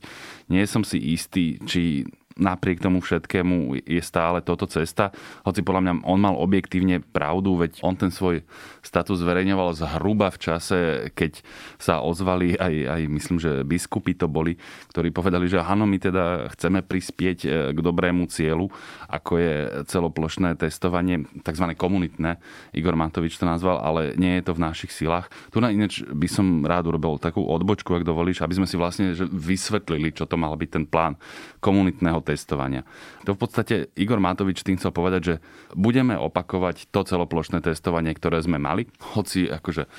Nie 0.52 0.68
som 0.68 0.84
si 0.84 1.00
istý, 1.16 1.58
či 1.64 2.04
napriek 2.40 2.80
tomu 2.80 3.04
všetkému 3.04 3.84
je 3.84 4.02
stále 4.04 4.40
toto 4.44 4.68
cesta. 4.70 5.12
Hoci 5.44 5.66
podľa 5.66 5.82
mňa 5.84 5.94
on 6.08 6.20
mal 6.20 6.36
objektívne 6.38 7.04
pravdu, 7.04 7.60
veď 7.60 7.84
on 7.84 7.96
ten 7.98 8.14
svoj 8.14 8.46
status 8.82 9.20
zverejňoval 9.20 9.76
zhruba 9.76 10.32
v 10.32 10.42
čase, 10.42 10.80
keď 11.14 11.44
sa 11.78 12.00
ozvali 12.02 12.56
aj, 12.56 12.74
aj 12.88 13.02
myslím, 13.12 13.38
že 13.38 13.52
biskupy 13.68 14.16
to 14.16 14.32
boli, 14.32 14.56
ktorí 14.94 15.12
povedali, 15.12 15.52
že 15.52 15.62
áno, 15.62 15.84
my 15.86 15.98
teda 16.00 16.50
chceme 16.56 16.82
prispieť 16.82 17.40
e, 17.44 17.48
k 17.76 17.80
dobrému 17.80 18.26
cieľu, 18.32 18.72
ako 19.12 19.32
je 19.38 19.54
celoplošné 19.92 20.56
testovanie, 20.58 21.28
tzv. 21.44 21.66
komunitné. 21.76 22.40
Igor 22.74 22.96
Matovič 22.96 23.38
to 23.38 23.46
nazval, 23.46 23.82
ale 23.82 24.16
nie 24.16 24.40
je 24.40 24.46
to 24.48 24.56
v 24.56 24.64
našich 24.64 24.92
silách. 24.94 25.28
Tu 25.52 25.60
na 25.60 25.74
ináč 25.74 26.06
by 26.08 26.28
som 26.30 26.64
rád 26.64 26.90
urobil 26.90 27.20
takú 27.22 27.44
odbočku, 27.44 27.94
ak 27.94 28.08
dovolíš, 28.08 28.42
aby 28.42 28.58
sme 28.58 28.68
si 28.70 28.80
vlastne 28.80 29.14
vysvetlili, 29.30 30.14
čo 30.16 30.26
to 30.26 30.40
mal 30.40 30.54
byť 30.56 30.70
ten 30.70 30.86
plán 30.88 31.18
komunitného 31.62 32.21
testovania. 32.24 32.88
To 33.26 33.34
v 33.36 33.42
podstate 33.42 33.76
Igor 33.98 34.22
Matovič 34.22 34.62
tým 34.62 34.78
chcel 34.78 34.94
povedať, 34.94 35.22
že 35.22 35.36
budeme 35.76 36.16
opakovať 36.16 36.90
to 36.90 37.04
celoplošné 37.04 37.62
testovanie, 37.62 38.14
ktoré 38.16 38.40
sme 38.42 38.62
mali, 38.62 38.88
hoci 39.18 39.50
akože 39.50 39.84
e, 39.86 39.90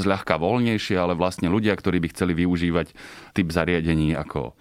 zľahka 0.00 0.40
voľnejšie, 0.40 0.96
ale 0.96 1.18
vlastne 1.18 1.52
ľudia, 1.52 1.76
ktorí 1.76 2.00
by 2.00 2.08
chceli 2.14 2.32
využívať 2.38 2.94
typ 3.36 3.48
zariadení 3.50 4.16
ako 4.16 4.56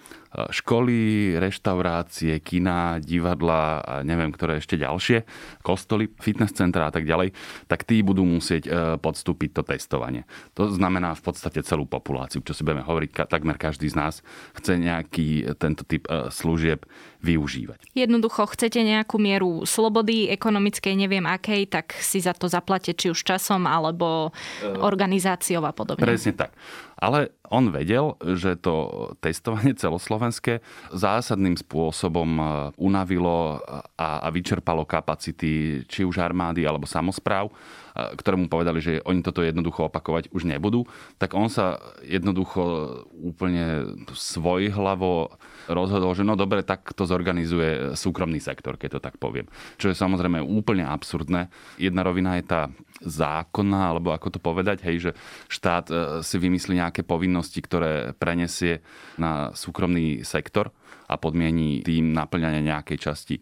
školy, 0.51 1.35
reštaurácie, 1.39 2.39
kina, 2.43 2.99
divadla 2.99 3.79
a 3.81 3.93
neviem, 4.03 4.31
ktoré 4.31 4.59
ešte 4.59 4.75
ďalšie, 4.75 5.23
kostoly, 5.63 6.11
fitness 6.19 6.51
centra 6.55 6.87
a 6.87 6.91
tak 6.93 7.07
ďalej, 7.07 7.31
tak 7.71 7.87
tí 7.87 8.03
budú 8.03 8.27
musieť 8.27 8.63
e, 8.67 8.71
podstúpiť 8.99 9.49
to 9.55 9.61
testovanie. 9.63 10.27
To 10.59 10.67
znamená 10.67 11.15
v 11.15 11.23
podstate 11.23 11.63
celú 11.63 11.87
populáciu, 11.87 12.43
čo 12.43 12.51
si 12.51 12.67
budeme 12.67 12.83
hovoriť, 12.83 13.31
takmer 13.31 13.55
každý 13.55 13.87
z 13.87 13.95
nás 13.95 14.13
chce 14.59 14.75
nejaký 14.75 15.55
tento 15.55 15.87
typ 15.87 16.05
e, 16.11 16.27
služieb 16.29 16.83
využívať. 17.25 17.89
Jednoducho 17.97 18.45
chcete 18.53 18.85
nejakú 18.85 19.17
mieru 19.17 19.65
slobody 19.65 20.29
ekonomickej, 20.29 20.93
neviem 20.93 21.25
akej, 21.25 21.65
tak 21.65 21.97
si 21.97 22.21
za 22.21 22.37
to 22.37 22.45
zaplate 22.45 22.93
či 22.93 23.09
už 23.09 23.25
časom 23.25 23.65
alebo 23.65 24.29
e, 24.61 24.69
organizáciou 24.77 25.65
a 25.65 25.73
podobne. 25.73 26.05
Presne 26.05 26.37
tak. 26.37 26.53
Ale 26.95 27.33
on 27.49 27.73
vedel, 27.73 28.15
že 28.37 28.55
to 28.61 29.09
testovanie 29.19 29.73
celoslovenské 29.73 30.61
zásadným 30.93 31.57
spôsobom 31.57 32.29
e, 32.37 32.43
unavilo 32.77 33.57
a, 33.97 34.21
a 34.21 34.27
vyčerpalo 34.29 34.85
kapacity 34.85 35.83
či 35.89 36.05
už 36.05 36.21
armády 36.21 36.61
alebo 36.61 36.85
samozpráv, 36.85 37.49
ktoré 37.95 38.35
mu 38.35 38.51
povedali, 38.51 38.83
že 38.83 38.99
oni 39.07 39.23
toto 39.23 39.39
jednoducho 39.39 39.87
opakovať 39.87 40.35
už 40.35 40.43
nebudú, 40.43 40.83
tak 41.15 41.31
on 41.31 41.47
sa 41.47 41.79
jednoducho 42.03 42.61
úplne 43.15 43.95
svojhlavo 44.11 45.31
rozhodol, 45.71 46.11
že 46.11 46.27
no 46.27 46.35
dobre, 46.35 46.61
tak 46.61 46.91
to 46.91 47.07
zorganizuje 47.07 47.95
súkromný 47.95 48.43
sektor, 48.43 48.75
keď 48.75 48.99
to 48.99 49.01
tak 49.01 49.15
poviem. 49.15 49.47
Čo 49.79 49.89
je 49.89 49.97
samozrejme 49.97 50.43
úplne 50.43 50.83
absurdné. 50.83 51.47
Jedna 51.79 52.03
rovina 52.03 52.35
je 52.37 52.45
tá 52.45 52.61
zákonná, 52.99 53.95
alebo 53.95 54.11
ako 54.11 54.35
to 54.35 54.39
povedať, 54.43 54.83
hej, 54.87 55.09
že 55.09 55.11
štát 55.51 55.85
e, 55.87 55.95
si 56.23 56.35
vymyslí 56.39 56.79
nejaké 56.79 57.01
povinnosti, 57.03 57.59
ktoré 57.59 58.15
prenesie 58.15 58.83
na 59.19 59.51
súkromný 59.55 60.23
sektor 60.23 60.71
a 61.05 61.15
podmiení 61.15 61.85
tým 61.85 62.11
naplňanie 62.13 62.65
nejakej 62.65 62.97
časti 62.97 63.35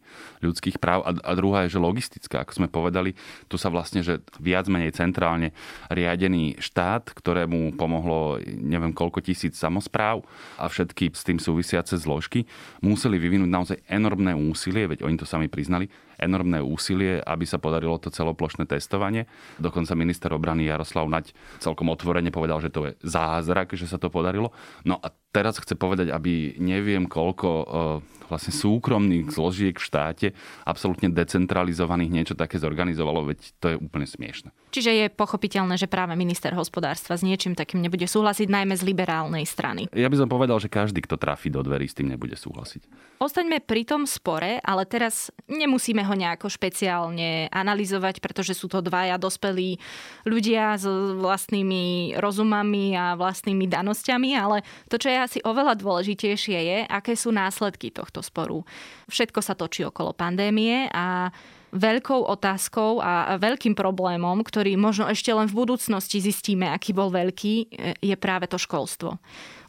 ľudských 0.43 0.77
práv. 0.77 1.03
A, 1.07 1.11
a 1.15 1.31
druhá 1.35 1.65
je, 1.65 1.75
že 1.75 1.83
logistická, 1.83 2.43
ako 2.43 2.63
sme 2.63 2.67
povedali, 2.67 3.15
tu 3.47 3.55
sa 3.55 3.71
vlastne, 3.71 4.03
že 4.03 4.19
viac 4.39 4.67
menej 4.67 4.95
centrálne 4.95 5.55
riadený 5.87 6.59
štát, 6.59 7.15
ktorému 7.15 7.75
pomohlo 7.79 8.39
neviem 8.45 8.91
koľko 8.91 9.23
tisíc 9.23 9.55
samozpráv 9.55 10.23
a 10.59 10.67
všetky 10.67 11.11
s 11.15 11.23
tým 11.23 11.39
súvisiace 11.39 11.95
zložky, 11.95 12.45
museli 12.83 13.15
vyvinúť 13.17 13.49
naozaj 13.49 13.77
enormné 13.87 14.35
úsilie, 14.35 14.87
veď 14.87 15.07
oni 15.07 15.15
to 15.15 15.27
sami 15.27 15.47
priznali, 15.47 15.87
enormné 16.23 16.63
úsilie, 16.63 17.19
aby 17.19 17.45
sa 17.45 17.59
podarilo 17.59 17.99
to 17.99 18.09
celoplošné 18.09 18.65
testovanie. 18.65 19.27
Dokonca 19.59 19.93
minister 19.93 20.31
obrany 20.31 20.71
Jaroslav 20.71 21.05
Naď 21.11 21.35
celkom 21.59 21.91
otvorene 21.91 22.31
povedal, 22.31 22.63
že 22.63 22.71
to 22.71 22.89
je 22.89 22.91
zázrak, 23.03 23.75
že 23.75 23.85
sa 23.85 23.99
to 23.99 24.07
podarilo. 24.07 24.55
No 24.87 24.97
a 25.03 25.11
teraz 25.33 25.57
chce 25.57 25.73
povedať, 25.73 26.13
aby 26.13 26.55
neviem 26.61 27.09
koľko, 27.09 27.49
eh, 27.49 28.23
vlastne 28.33 28.53
súkromných 28.55 29.29
zložiek 29.29 29.75
v 29.77 29.83
štáte, 29.83 30.27
absolútne 30.65 31.13
decentralizovaných, 31.13 32.09
niečo 32.09 32.35
také 32.37 32.57
zorganizovalo, 32.57 33.29
veď 33.29 33.39
to 33.61 33.65
je 33.73 33.75
úplne 33.77 34.07
smiešne. 34.09 34.49
Čiže 34.73 34.89
je 34.89 35.05
pochopiteľné, 35.13 35.77
že 35.77 35.85
práve 35.85 36.17
minister 36.17 36.49
hospodárstva 36.57 37.13
s 37.13 37.21
niečím 37.21 37.53
takým 37.53 37.77
nebude 37.77 38.09
súhlasiť, 38.09 38.49
najmä 38.49 38.73
z 38.73 38.83
liberálnej 38.89 39.45
strany. 39.45 39.85
Ja 39.93 40.09
by 40.09 40.17
som 40.17 40.29
povedal, 40.31 40.57
že 40.57 40.71
každý, 40.71 41.05
kto 41.05 41.21
trafí 41.21 41.53
do 41.53 41.61
dverí, 41.61 41.85
s 41.85 41.93
tým 41.93 42.09
nebude 42.09 42.33
súhlasiť. 42.33 42.89
Ostaňme 43.21 43.61
pri 43.61 43.85
tom 43.85 44.09
spore, 44.09 44.57
ale 44.65 44.83
teraz 44.89 45.29
nemusíme 45.45 46.01
ho 46.01 46.12
nejako 46.13 46.49
špeciálne 46.49 47.51
analyzovať, 47.53 48.23
pretože 48.23 48.57
sú 48.57 48.69
to 48.71 48.81
dvaja 48.81 49.19
dospelí 49.19 49.77
ľudia 50.25 50.77
s 50.79 50.85
vlastnými 51.17 52.15
rozumami 52.17 52.95
a 52.95 53.13
vlastnými 53.19 53.65
danosťami, 53.69 54.29
ale 54.37 54.65
to, 54.89 54.97
čo 54.97 55.11
je 55.11 55.17
asi 55.19 55.39
oveľa 55.43 55.77
dôležitejšie, 55.77 56.57
je, 56.57 56.77
aké 56.87 57.13
sú 57.13 57.33
následky 57.33 57.91
tohto 57.91 58.21
sporu. 58.21 58.65
Všetko 59.11 59.39
sa 59.43 59.53
točí 59.53 59.83
okolo 59.83 60.15
pandémie 60.15 60.87
a 60.93 61.33
veľkou 61.73 62.29
otázkou 62.29 63.01
a 63.01 63.35
veľkým 63.41 63.73
problémom, 63.73 64.45
ktorý 64.45 64.77
možno 64.77 65.09
ešte 65.09 65.33
len 65.33 65.49
v 65.49 65.65
budúcnosti 65.65 66.21
zistíme, 66.21 66.69
aký 66.69 66.93
bol 66.93 67.09
veľký, 67.09 67.53
je 67.97 68.15
práve 68.15 68.45
to 68.45 68.61
školstvo. 68.61 69.17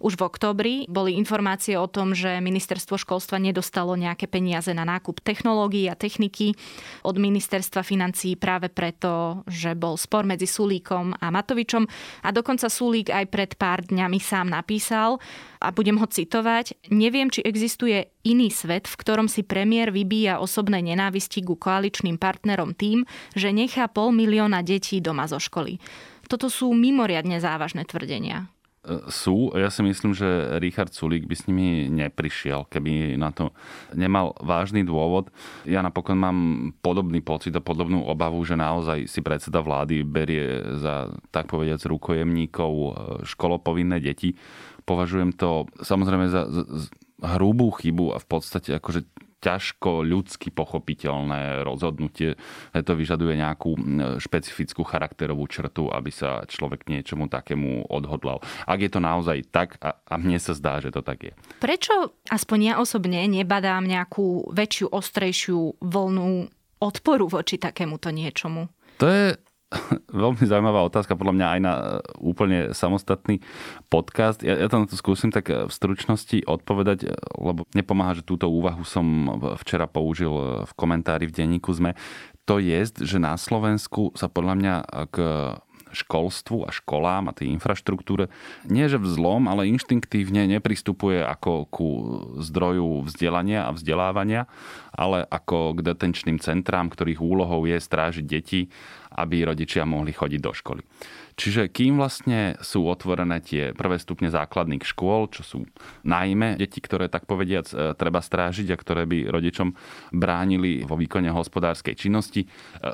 Už 0.04 0.20
v 0.20 0.28
oktobri 0.28 0.74
boli 0.84 1.16
informácie 1.16 1.80
o 1.80 1.88
tom, 1.88 2.12
že 2.12 2.36
ministerstvo 2.44 3.00
školstva 3.00 3.40
nedostalo 3.40 3.96
nejaké 3.96 4.28
peniaze 4.28 4.68
na 4.76 4.84
nákup 4.84 5.24
technológií 5.24 5.88
a 5.88 5.96
techniky 5.96 6.52
od 7.08 7.16
ministerstva 7.16 7.80
financí 7.80 8.36
práve 8.36 8.68
preto, 8.68 9.40
že 9.48 9.72
bol 9.72 9.96
spor 9.96 10.28
medzi 10.28 10.44
Sulíkom 10.44 11.16
a 11.16 11.32
Matovičom 11.32 11.88
a 12.20 12.28
dokonca 12.36 12.68
Sulík 12.68 13.08
aj 13.08 13.24
pred 13.32 13.56
pár 13.56 13.80
dňami 13.88 14.20
sám 14.20 14.52
napísal, 14.52 15.16
a 15.64 15.72
budem 15.72 15.96
ho 15.96 16.04
citovať, 16.04 16.92
neviem, 16.92 17.32
či 17.32 17.40
existuje 17.40 18.12
iný 18.28 18.52
svet, 18.52 18.84
v 18.84 19.00
ktorom 19.00 19.32
si 19.32 19.40
premiér 19.40 19.88
vybíja 19.88 20.36
osobné 20.36 20.84
nenávisti 20.84 21.40
ku 21.40 21.56
koaličným 21.56 22.20
partnerom 22.20 22.76
tým, 22.76 23.08
že 23.32 23.48
nechá 23.48 23.88
pol 23.88 24.12
milióna 24.12 24.60
detí 24.60 25.00
doma 25.00 25.24
zo 25.24 25.40
školy. 25.40 25.80
Toto 26.28 26.52
sú 26.52 26.76
mimoriadne 26.76 27.40
závažné 27.40 27.88
tvrdenia 27.88 28.52
sú. 29.08 29.52
Ja 29.56 29.72
si 29.72 29.80
myslím, 29.80 30.12
že 30.12 30.60
Richard 30.60 30.92
Sulík 30.92 31.24
by 31.24 31.34
s 31.34 31.46
nimi 31.48 31.88
neprišiel, 31.88 32.68
keby 32.68 33.16
na 33.16 33.32
to 33.32 33.56
nemal 33.96 34.36
vážny 34.40 34.84
dôvod. 34.84 35.32
Ja 35.64 35.80
napokon 35.80 36.20
mám 36.20 36.38
podobný 36.84 37.24
pocit 37.24 37.56
a 37.56 37.64
podobnú 37.64 38.04
obavu, 38.04 38.44
že 38.44 38.60
naozaj 38.60 39.08
si 39.08 39.24
predseda 39.24 39.64
vlády 39.64 40.04
berie 40.04 40.60
za, 40.80 41.08
tak 41.32 41.48
povediac, 41.48 41.80
rukojemníkov 41.80 42.72
e, 42.72 42.90
školopovinné 43.24 44.04
deti. 44.04 44.36
Považujem 44.84 45.32
to 45.32 45.64
samozrejme 45.80 46.28
za, 46.28 46.44
za 46.48 46.62
hrubú 47.24 47.72
chybu 47.72 48.12
a 48.12 48.18
v 48.20 48.26
podstate 48.28 48.76
akože 48.76 49.08
ťažko 49.44 50.00
ľudsky 50.00 50.48
pochopiteľné 50.48 51.60
rozhodnutie. 51.68 52.40
To 52.72 52.92
vyžaduje 52.96 53.36
nejakú 53.36 53.76
špecifickú 54.16 54.80
charakterovú 54.88 55.44
črtu, 55.44 55.92
aby 55.92 56.08
sa 56.08 56.48
človek 56.48 56.88
niečomu 56.88 57.28
takému 57.28 57.92
odhodlal. 57.92 58.40
Ak 58.64 58.80
je 58.80 58.88
to 58.88 59.04
naozaj 59.04 59.44
tak, 59.52 59.76
a, 59.84 60.00
a 60.00 60.14
mne 60.16 60.40
sa 60.40 60.56
zdá, 60.56 60.80
že 60.80 60.88
to 60.88 61.04
tak 61.04 61.20
je. 61.28 61.32
Prečo 61.60 62.16
aspoň 62.32 62.58
ja 62.64 62.74
osobne 62.80 63.20
nebadám 63.28 63.84
nejakú 63.84 64.48
väčšiu, 64.48 64.88
ostrejšiu 64.88 65.84
vlnu 65.84 66.48
odporu 66.80 67.28
voči 67.28 67.60
takémuto 67.60 68.08
niečomu? 68.08 68.72
To 69.02 69.06
je 69.10 69.36
veľmi 70.24 70.44
zaujímavá 70.44 70.84
otázka, 70.86 71.18
podľa 71.18 71.34
mňa 71.36 71.46
aj 71.46 71.60
na 71.60 71.72
e, 71.72 71.82
úplne 72.22 72.58
samostatný 72.72 73.42
podcast. 73.90 74.40
Ja, 74.40 74.56
ja 74.58 74.68
to 74.70 74.82
na 74.82 74.86
to 74.86 74.96
skúsim 74.96 75.34
tak 75.34 75.50
e, 75.50 75.66
v 75.66 75.72
stručnosti 75.72 76.44
odpovedať, 76.46 76.98
e, 77.04 77.08
lebo 77.38 77.66
nepomáha, 77.74 78.18
že 78.18 78.26
túto 78.26 78.48
úvahu 78.48 78.82
som 78.86 79.38
včera 79.60 79.90
použil 79.90 80.64
v 80.64 80.72
komentári 80.74 81.28
v 81.28 81.36
denníku 81.36 81.70
ZME. 81.74 81.96
To 82.44 82.60
je, 82.60 82.84
že 82.84 83.16
na 83.16 83.40
Slovensku 83.40 84.12
sa 84.12 84.28
podľa 84.28 84.54
mňa 84.60 84.74
k 85.08 85.16
školstvu 85.94 86.66
a 86.66 86.70
školám 86.74 87.30
a 87.30 87.36
tej 87.36 87.54
infraštruktúre 87.54 88.28
nie 88.66 88.90
že 88.90 88.98
vzlom, 88.98 89.46
ale 89.46 89.70
inštinktívne 89.70 90.50
nepristupuje 90.50 91.22
ako 91.22 91.70
ku 91.70 91.88
zdroju 92.42 93.06
vzdelania 93.06 93.70
a 93.70 93.74
vzdelávania, 93.74 94.50
ale 94.90 95.24
ako 95.24 95.78
k 95.78 95.94
detenčným 95.94 96.42
centrám, 96.42 96.90
ktorých 96.90 97.22
úlohou 97.22 97.64
je 97.64 97.78
strážiť 97.78 98.24
deti 98.26 98.68
aby 99.14 99.46
rodičia 99.46 99.86
mohli 99.86 100.10
chodiť 100.10 100.40
do 100.42 100.52
školy. 100.52 100.82
Čiže 101.34 101.66
kým 101.66 101.98
vlastne 101.98 102.54
sú 102.62 102.86
otvorené 102.86 103.42
tie 103.42 103.74
prvé 103.74 103.98
stupne 103.98 104.30
základných 104.30 104.86
škôl, 104.86 105.26
čo 105.34 105.42
sú 105.42 105.58
najmä 106.06 106.54
deti, 106.54 106.78
ktoré 106.78 107.10
tak 107.10 107.26
povediac 107.26 107.66
e, 107.74 107.92
treba 107.98 108.22
strážiť 108.22 108.70
a 108.70 108.78
ktoré 108.78 109.02
by 109.02 109.34
rodičom 109.34 109.74
bránili 110.14 110.86
vo 110.86 110.94
výkone 110.94 111.34
hospodárskej 111.34 111.98
činnosti, 111.98 112.46
e, 112.46 112.48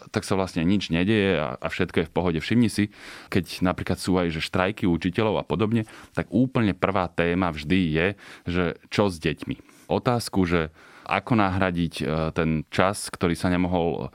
tak 0.08 0.24
sa 0.24 0.40
vlastne 0.40 0.64
nič 0.64 0.88
nedieje 0.88 1.36
a 1.36 1.66
všetko 1.68 1.96
je 2.00 2.08
v 2.08 2.14
pohode. 2.16 2.38
Všimni 2.40 2.72
si, 2.72 2.88
keď 3.28 3.60
napríklad 3.60 4.00
sú 4.00 4.16
aj 4.16 4.32
že 4.32 4.40
štrajky 4.40 4.88
učiteľov 4.88 5.44
a 5.44 5.44
podobne, 5.44 5.84
tak 6.16 6.32
úplne 6.32 6.72
prvá 6.72 7.12
téma 7.12 7.52
vždy 7.52 7.80
je, 7.92 8.06
že 8.48 8.64
čo 8.88 9.12
s 9.12 9.20
deťmi. 9.20 9.86
Otázku, 9.92 10.48
že 10.48 10.72
ako 11.04 11.36
nahradiť 11.36 11.94
e, 12.00 12.04
ten 12.32 12.64
čas, 12.72 13.12
ktorý 13.12 13.36
sa 13.36 13.52
nemohol 13.52 14.08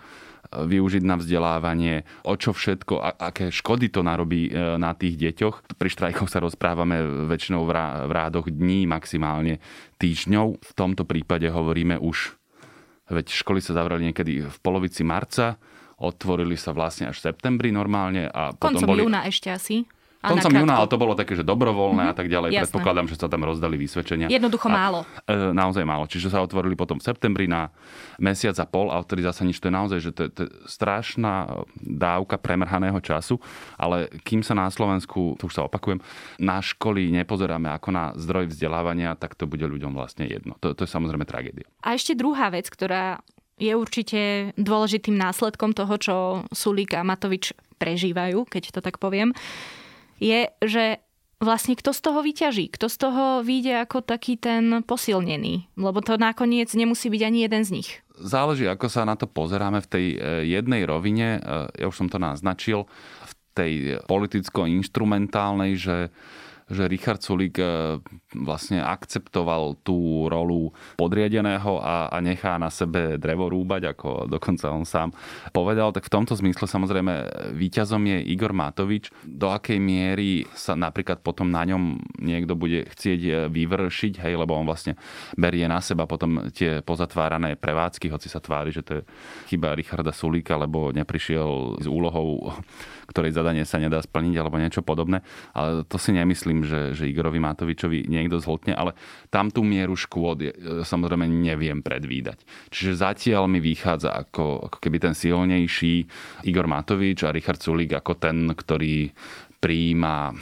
využiť 0.64 1.04
na 1.04 1.20
vzdelávanie, 1.20 2.08
o 2.24 2.34
čo 2.40 2.56
všetko, 2.56 3.04
a, 3.04 3.10
aké 3.34 3.52
škody 3.52 3.92
to 3.92 4.00
narobí 4.06 4.48
e, 4.48 4.80
na 4.80 4.96
tých 4.96 5.20
deťoch. 5.20 5.76
Pri 5.76 5.90
štrajkoch 5.92 6.32
sa 6.32 6.40
rozprávame 6.40 7.28
väčšinou 7.28 7.68
v 7.68 7.72
rádoch 8.14 8.48
dní, 8.48 8.88
maximálne 8.88 9.60
týždňov. 10.00 10.48
V 10.64 10.72
tomto 10.78 11.04
prípade 11.04 11.52
hovoríme 11.52 12.00
už, 12.00 12.40
veď 13.12 13.26
školy 13.34 13.60
sa 13.60 13.76
zavreli 13.76 14.12
niekedy 14.12 14.48
v 14.48 14.58
polovici 14.64 15.04
marca, 15.04 15.60
otvorili 16.00 16.60
sa 16.60 16.76
vlastne 16.76 17.12
až 17.12 17.20
v 17.20 17.32
septembri 17.32 17.72
normálne. 17.72 18.28
A 18.32 18.56
Koncom 18.56 18.84
potom 18.84 18.90
boli... 18.96 19.02
júna 19.08 19.28
ešte 19.28 19.52
asi. 19.52 19.88
Koncom 20.26 20.52
júna, 20.52 20.74
ale 20.82 20.88
to 20.90 20.98
bolo 20.98 21.14
také, 21.14 21.38
že 21.38 21.46
dobrovoľné 21.46 22.10
mm-hmm. 22.10 22.14
a 22.14 22.18
tak 22.18 22.28
ďalej. 22.28 22.50
Jasné. 22.54 22.64
Predpokladám, 22.70 23.06
že 23.12 23.16
sa 23.20 23.28
tam 23.30 23.42
rozdali 23.46 23.76
vysvedčenia. 23.78 24.28
Jednoducho 24.28 24.68
a, 24.68 24.74
málo. 24.74 25.00
E, 25.26 25.54
naozaj 25.54 25.84
málo. 25.86 26.10
Čiže 26.10 26.34
sa 26.34 26.42
otvorili 26.42 26.74
potom 26.74 26.98
v 26.98 27.06
septembri 27.06 27.46
na 27.46 27.70
mesiac 28.18 28.58
a 28.58 28.66
pol 28.66 28.90
a 28.90 29.00
odtedy 29.00 29.24
zase 29.24 29.46
nič. 29.46 29.62
To 29.62 29.70
je 29.70 29.76
naozaj, 29.76 30.00
že 30.02 30.12
to, 30.12 30.22
to 30.34 30.42
je 30.46 30.50
strašná 30.66 31.66
dávka 31.80 32.36
premrhaného 32.42 32.98
času, 33.00 33.38
ale 33.78 34.10
kým 34.26 34.42
sa 34.42 34.58
na 34.58 34.68
Slovensku, 34.68 35.38
to 35.38 35.48
už 35.48 35.54
sa 35.54 35.64
opakujem, 35.68 36.02
na 36.42 36.60
školy 36.60 37.14
nepozeráme 37.14 37.72
ako 37.76 37.90
na 37.94 38.12
zdroj 38.18 38.52
vzdelávania, 38.52 39.16
tak 39.16 39.38
to 39.38 39.46
bude 39.46 39.64
ľuďom 39.64 39.94
vlastne 39.94 40.26
jedno. 40.26 40.58
To, 40.60 40.74
to 40.74 40.84
je 40.84 40.90
samozrejme 40.90 41.24
tragédia. 41.28 41.68
A 41.86 41.94
ešte 41.94 42.18
druhá 42.18 42.50
vec, 42.50 42.68
ktorá 42.68 43.22
je 43.56 43.72
určite 43.72 44.52
dôležitým 44.60 45.16
následkom 45.16 45.72
toho, 45.72 45.96
čo 45.96 46.16
Sulík 46.52 46.92
a 46.92 47.08
Matovič 47.08 47.56
prežívajú, 47.80 48.48
keď 48.48 48.76
to 48.76 48.80
tak 48.84 49.00
poviem 49.00 49.32
je, 50.20 50.50
že 50.64 51.00
vlastne 51.44 51.76
kto 51.76 51.92
z 51.92 52.02
toho 52.02 52.20
vyťaží, 52.24 52.66
kto 52.72 52.88
z 52.88 52.98
toho 52.98 53.24
vyjde 53.44 53.84
ako 53.84 54.02
taký 54.02 54.40
ten 54.40 54.82
posilnený, 54.82 55.68
lebo 55.76 56.00
to 56.00 56.16
nakoniec 56.16 56.72
nemusí 56.72 57.12
byť 57.12 57.22
ani 57.22 57.40
jeden 57.46 57.64
z 57.68 57.74
nich. 57.82 57.90
Záleží, 58.16 58.64
ako 58.66 58.88
sa 58.88 59.04
na 59.04 59.20
to 59.20 59.28
pozeráme 59.28 59.84
v 59.84 59.92
tej 59.92 60.06
e, 60.16 60.18
jednej 60.48 60.88
rovine, 60.88 61.38
e, 61.38 61.84
ja 61.84 61.86
už 61.92 61.96
som 62.00 62.08
to 62.08 62.16
naznačil, 62.16 62.88
v 63.28 63.34
tej 63.56 63.74
politicko-instrumentálnej, 64.08 65.76
že 65.76 66.12
že 66.66 66.90
Richard 66.90 67.22
Sulik 67.22 67.62
e, 67.62 68.02
vlastne 68.34 68.82
akceptoval 68.82 69.86
tú 69.86 70.26
rolu 70.26 70.74
podriadeného 70.98 71.78
a, 71.78 72.10
a 72.10 72.18
nechá 72.26 72.58
na 72.58 72.74
sebe 72.74 73.22
drevo 73.22 73.54
rúbať, 73.54 73.94
ako 73.94 74.26
dokonca 74.26 74.74
on 74.74 74.82
sám 74.82 75.14
povedal. 75.54 75.94
Tak 75.94 76.10
v 76.10 76.14
tomto 76.18 76.34
zmysle 76.34 76.66
samozrejme 76.66 77.14
víťazom 77.54 78.02
je 78.02 78.18
Igor 78.34 78.52
Matovič. 78.58 79.14
Do 79.22 79.54
akej 79.54 79.78
miery 79.78 80.50
sa 80.58 80.74
napríklad 80.74 81.22
potom 81.22 81.54
na 81.54 81.62
ňom 81.70 82.02
niekto 82.18 82.58
bude 82.58 82.90
chcieť 82.90 83.22
e, 83.22 83.32
vyvršiť, 83.54 84.26
hej, 84.26 84.34
lebo 84.34 84.58
on 84.58 84.66
vlastne 84.66 84.98
berie 85.38 85.70
na 85.70 85.78
seba 85.86 86.10
potom 86.10 86.50
tie 86.50 86.82
pozatvárané 86.82 87.62
prevádzky, 87.62 88.10
hoci 88.10 88.26
sa 88.26 88.42
tvári, 88.42 88.74
že 88.74 88.82
to 88.82 88.92
je 88.98 89.02
chyba 89.54 89.78
Richarda 89.78 90.10
Sulíka, 90.10 90.58
lebo 90.58 90.90
neprišiel 90.90 91.78
s 91.78 91.86
úlohou 91.86 92.50
ktorej 93.08 93.38
zadanie 93.38 93.64
sa 93.64 93.78
nedá 93.78 94.02
splniť 94.02 94.36
alebo 94.38 94.58
niečo 94.58 94.82
podobné. 94.82 95.22
Ale 95.54 95.86
to 95.86 95.96
si 96.02 96.12
nemyslím, 96.14 96.66
že, 96.66 96.98
že 96.98 97.10
Igorovi 97.10 97.38
Matovičovi 97.40 98.10
niekto 98.10 98.42
zhltne, 98.42 98.74
ale 98.74 98.98
tam 99.30 99.50
tú 99.54 99.62
mieru 99.62 99.94
škôd 99.94 100.38
je, 100.42 100.52
samozrejme 100.84 101.30
neviem 101.30 101.80
predvídať. 101.80 102.42
Čiže 102.74 103.02
zatiaľ 103.02 103.48
mi 103.48 103.62
vychádza 103.62 104.12
ako, 104.12 104.70
ako 104.72 104.78
keby 104.82 104.98
ten 105.00 105.14
silnejší 105.14 106.06
Igor 106.50 106.66
Matovič 106.66 107.24
a 107.24 107.34
Richard 107.34 107.62
Sulik 107.62 107.94
ako 107.94 108.18
ten, 108.18 108.52
ktorý 108.52 109.14
prijíma 109.60 110.36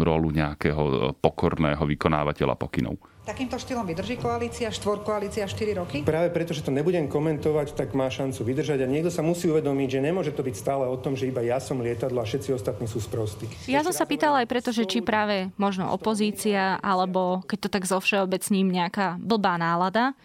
rolu 0.00 0.32
nejakého 0.32 1.12
pokorného 1.20 1.84
vykonávateľa 1.84 2.54
pokynov. 2.56 2.96
Takýmto 3.22 3.54
štýlom 3.54 3.86
vydrží 3.86 4.18
koalícia, 4.18 4.66
koalícia 5.06 5.46
4 5.46 5.78
roky? 5.78 6.02
Práve 6.02 6.34
preto, 6.34 6.50
že 6.50 6.66
to 6.66 6.74
nebudem 6.74 7.06
komentovať, 7.06 7.78
tak 7.78 7.94
má 7.94 8.10
šancu 8.10 8.42
vydržať 8.42 8.82
a 8.82 8.90
niekto 8.90 9.14
sa 9.14 9.22
musí 9.22 9.46
uvedomiť, 9.46 9.88
že 9.94 10.00
nemôže 10.02 10.34
to 10.34 10.42
byť 10.42 10.56
stále 10.58 10.90
o 10.90 10.98
tom, 10.98 11.14
že 11.14 11.30
iba 11.30 11.38
ja 11.38 11.62
som 11.62 11.78
lietadlo 11.78 12.18
a 12.18 12.26
všetci 12.26 12.50
ostatní 12.50 12.90
sú 12.90 12.98
sprostí. 12.98 13.46
Ja 13.70 13.86
som 13.86 13.94
sa 13.94 14.10
pýtala 14.10 14.42
aj 14.42 14.50
preto, 14.50 14.74
že 14.74 14.90
či 14.90 15.06
práve 15.06 15.54
možno 15.54 15.94
opozícia, 15.94 16.82
alebo 16.82 17.46
keď 17.46 17.58
to 17.62 17.68
tak 17.70 17.86
zo 17.86 18.02
všeobecním 18.02 18.74
nejaká 18.74 19.22
blbá 19.22 19.54
nálada 19.54 20.18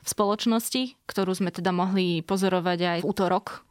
v 0.00 0.08
spoločnosti, 0.08 0.96
ktorú 1.04 1.36
sme 1.36 1.52
teda 1.52 1.76
mohli 1.76 2.24
pozorovať 2.24 2.78
aj 2.80 2.98
v 3.04 3.08
útorok, 3.12 3.68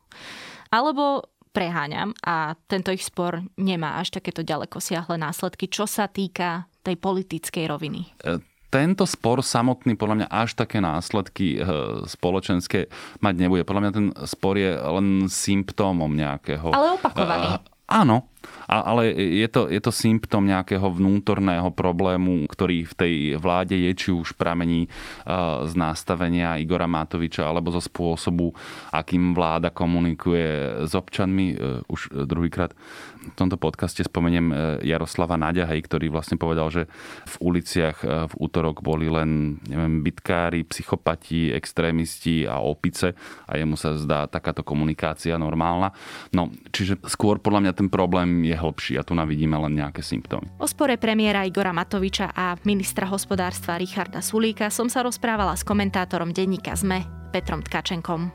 alebo 0.70 1.26
preháňam 1.50 2.14
a 2.22 2.54
tento 2.70 2.94
ich 2.94 3.04
spor 3.06 3.42
nemá 3.58 3.98
až 3.98 4.14
takéto 4.14 4.46
ďaleko 4.46 4.78
siahle 4.78 5.18
následky, 5.18 5.66
čo 5.68 5.90
sa 5.90 6.06
týka 6.06 6.70
tej 6.86 6.96
politickej 6.96 7.66
roviny. 7.66 8.06
E, 8.22 8.40
tento 8.70 9.04
spor 9.10 9.42
samotný 9.42 9.98
podľa 9.98 10.16
mňa 10.24 10.28
až 10.30 10.54
také 10.54 10.78
následky 10.78 11.58
eh, 11.58 11.66
spoločenské 12.06 12.88
mať 13.20 13.34
nebude. 13.36 13.66
Podľa 13.66 13.82
mňa 13.82 13.92
ten 13.92 14.08
spor 14.30 14.62
je 14.62 14.70
len 14.78 15.26
symptómom 15.26 16.10
nejakého... 16.14 16.70
Ale 16.70 17.02
opakovaný. 17.02 17.58
Uh, 17.58 17.66
áno, 17.90 18.30
ale 18.70 19.10
je 19.18 19.48
to, 19.50 19.66
je 19.68 19.82
to 19.82 19.90
symptom 19.90 20.46
nejakého 20.46 20.86
vnútorného 20.94 21.74
problému, 21.74 22.46
ktorý 22.48 22.86
v 22.86 22.94
tej 22.94 23.16
vláde 23.42 23.74
je, 23.74 23.92
či 23.98 24.10
už 24.14 24.38
pramení 24.38 24.86
z 25.66 25.74
nastavenia 25.74 26.62
Igora 26.62 26.86
Matoviča 26.86 27.50
alebo 27.50 27.74
zo 27.74 27.82
spôsobu, 27.82 28.54
akým 28.94 29.34
vláda 29.34 29.74
komunikuje 29.74 30.86
s 30.86 30.94
občanmi. 30.94 31.46
E, 31.54 31.82
už 31.90 32.14
druhýkrát 32.30 32.78
v 33.20 33.36
tomto 33.36 33.58
podcaste 33.58 34.06
spomeniem 34.06 34.48
e, 34.50 34.54
Jaroslava 34.86 35.36
Naďahej, 35.36 35.80
ktorý 35.86 36.08
vlastne 36.14 36.40
povedal, 36.40 36.70
že 36.72 36.84
v 37.26 37.36
uliciach 37.42 37.98
e, 38.02 38.08
v 38.30 38.34
útorok 38.38 38.86
boli 38.86 39.10
len 39.10 39.62
neviem, 39.66 40.06
bitkári, 40.06 40.64
psychopati, 40.70 41.52
extrémisti 41.52 42.46
a 42.46 42.62
opice 42.62 43.18
a 43.50 43.58
jemu 43.58 43.76
sa 43.76 43.98
zdá 43.98 44.30
takáto 44.30 44.62
komunikácia 44.62 45.36
normálna. 45.42 45.92
No, 46.32 46.54
čiže 46.70 47.02
skôr 47.10 47.42
podľa 47.42 47.70
mňa 47.70 47.74
ten 47.74 47.90
problém 47.90 48.29
je 48.46 48.56
hlbší 48.56 49.00
a 49.00 49.04
tu 49.04 49.18
navidíme 49.18 49.58
len 49.58 49.78
nejaké 49.80 50.06
symptómy. 50.06 50.48
O 50.62 50.68
spore 50.70 50.96
premiéra 51.02 51.44
Igora 51.44 51.74
Matoviča 51.74 52.32
a 52.32 52.56
ministra 52.64 53.10
hospodárstva 53.10 53.82
Richarda 53.82 54.22
Sulíka 54.22 54.70
som 54.70 54.88
sa 54.88 55.02
rozprávala 55.02 55.58
s 55.58 55.66
komentátorom 55.66 56.32
denníka 56.32 56.78
ZME 56.78 57.32
Petrom 57.34 57.62
Tkačenkom. 57.66 58.34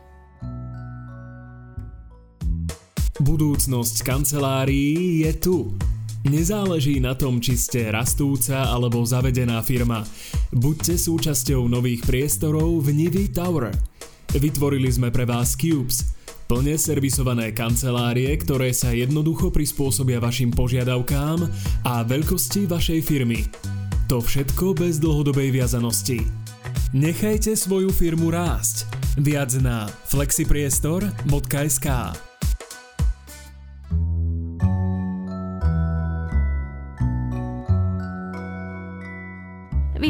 Budúcnosť 3.22 4.02
kancelárií 4.02 5.22
je 5.22 5.32
tu. 5.38 5.56
Nezáleží 6.24 6.98
na 7.04 7.12
tom, 7.12 7.36
či 7.38 7.54
ste 7.54 7.92
rastúca 7.92 8.66
alebo 8.66 9.04
zavedená 9.04 9.60
firma. 9.60 10.02
Buďte 10.50 10.96
súčasťou 10.96 11.68
nových 11.68 12.02
priestorov 12.02 12.80
v 12.80 13.06
Nivy 13.06 13.28
Tower. 13.28 13.70
Vytvorili 14.34 14.90
sme 14.90 15.14
pre 15.14 15.28
vás 15.28 15.54
Cubes, 15.54 16.16
plne 16.44 16.76
servisované 16.76 17.50
kancelárie, 17.56 18.30
ktoré 18.36 18.70
sa 18.76 18.92
jednoducho 18.92 19.48
prispôsobia 19.48 20.20
vašim 20.20 20.52
požiadavkám 20.52 21.48
a 21.88 22.04
veľkosti 22.04 22.68
vašej 22.68 23.00
firmy. 23.04 23.44
To 24.12 24.20
všetko 24.20 24.76
bez 24.76 25.00
dlhodobej 25.00 25.50
viazanosti. 25.50 26.20
Nechajte 26.92 27.56
svoju 27.56 27.90
firmu 27.90 28.30
rásť. 28.30 28.86
Viac 29.18 29.50
na 29.62 29.88
flexipriestor.sk 30.12 31.88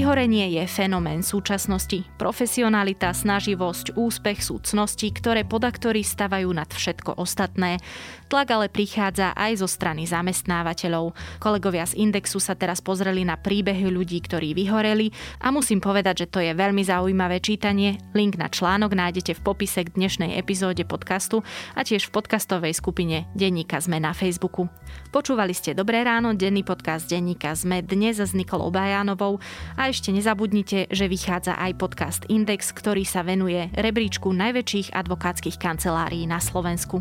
Vyhorenie 0.05 0.61
je 0.61 0.69
fenomén 0.69 1.25
súčasnosti. 1.25 2.05
Profesionalita, 2.21 3.09
snaživosť, 3.17 3.97
úspech 3.97 4.45
sú 4.45 4.61
cnosti, 4.61 5.09
ktoré 5.09 5.49
podaktory 5.49 6.05
stavajú 6.05 6.53
nad 6.53 6.69
všetko 6.69 7.17
ostatné. 7.17 7.81
Tlak 8.29 8.49
ale 8.53 8.69
prichádza 8.69 9.33
aj 9.33 9.65
zo 9.65 9.69
strany 9.71 10.05
zamestnávateľov. 10.05 11.17
Kolegovia 11.41 11.89
z 11.89 11.97
Indexu 12.05 12.37
sa 12.37 12.53
teraz 12.53 12.85
pozreli 12.85 13.25
na 13.25 13.41
príbehy 13.41 13.89
ľudí, 13.89 14.21
ktorí 14.21 14.53
vyhoreli 14.53 15.09
a 15.41 15.49
musím 15.49 15.81
povedať, 15.81 16.29
že 16.29 16.31
to 16.37 16.45
je 16.45 16.53
veľmi 16.53 16.85
zaujímavé 16.85 17.41
čítanie. 17.41 17.97
Link 18.13 18.37
na 18.37 18.53
článok 18.53 18.93
nájdete 18.93 19.41
v 19.41 19.41
popise 19.41 19.89
k 19.89 19.95
dnešnej 19.97 20.37
epizóde 20.37 20.85
podcastu 20.85 21.41
a 21.73 21.81
tiež 21.81 22.13
v 22.13 22.21
podcastovej 22.21 22.77
skupine 22.77 23.25
Denníka 23.33 23.81
Sme 23.81 24.05
na 24.05 24.13
Facebooku. 24.13 24.69
Počúvali 25.17 25.57
ste 25.57 25.73
Dobré 25.73 26.05
ráno, 26.05 26.37
denný 26.37 26.61
podcast 26.61 27.09
Denníka 27.09 27.57
Sme 27.57 27.81
dnes 27.81 28.21
s 28.21 28.37
Nikolou 28.37 28.69
Bajánovou 28.69 29.41
a 29.81 29.94
ešte 29.95 30.11
nezabudnite, 30.11 30.91
že 30.91 31.07
vychádza 31.07 31.55
aj 31.55 31.79
podcast 31.79 32.23
Index, 32.27 32.75
ktorý 32.75 33.07
sa 33.07 33.23
venuje 33.23 33.71
rebríčku 33.79 34.35
najväčších 34.35 34.91
advokátskych 34.91 35.55
kancelárií 35.55 36.27
na 36.27 36.43
Slovensku. 36.43 36.99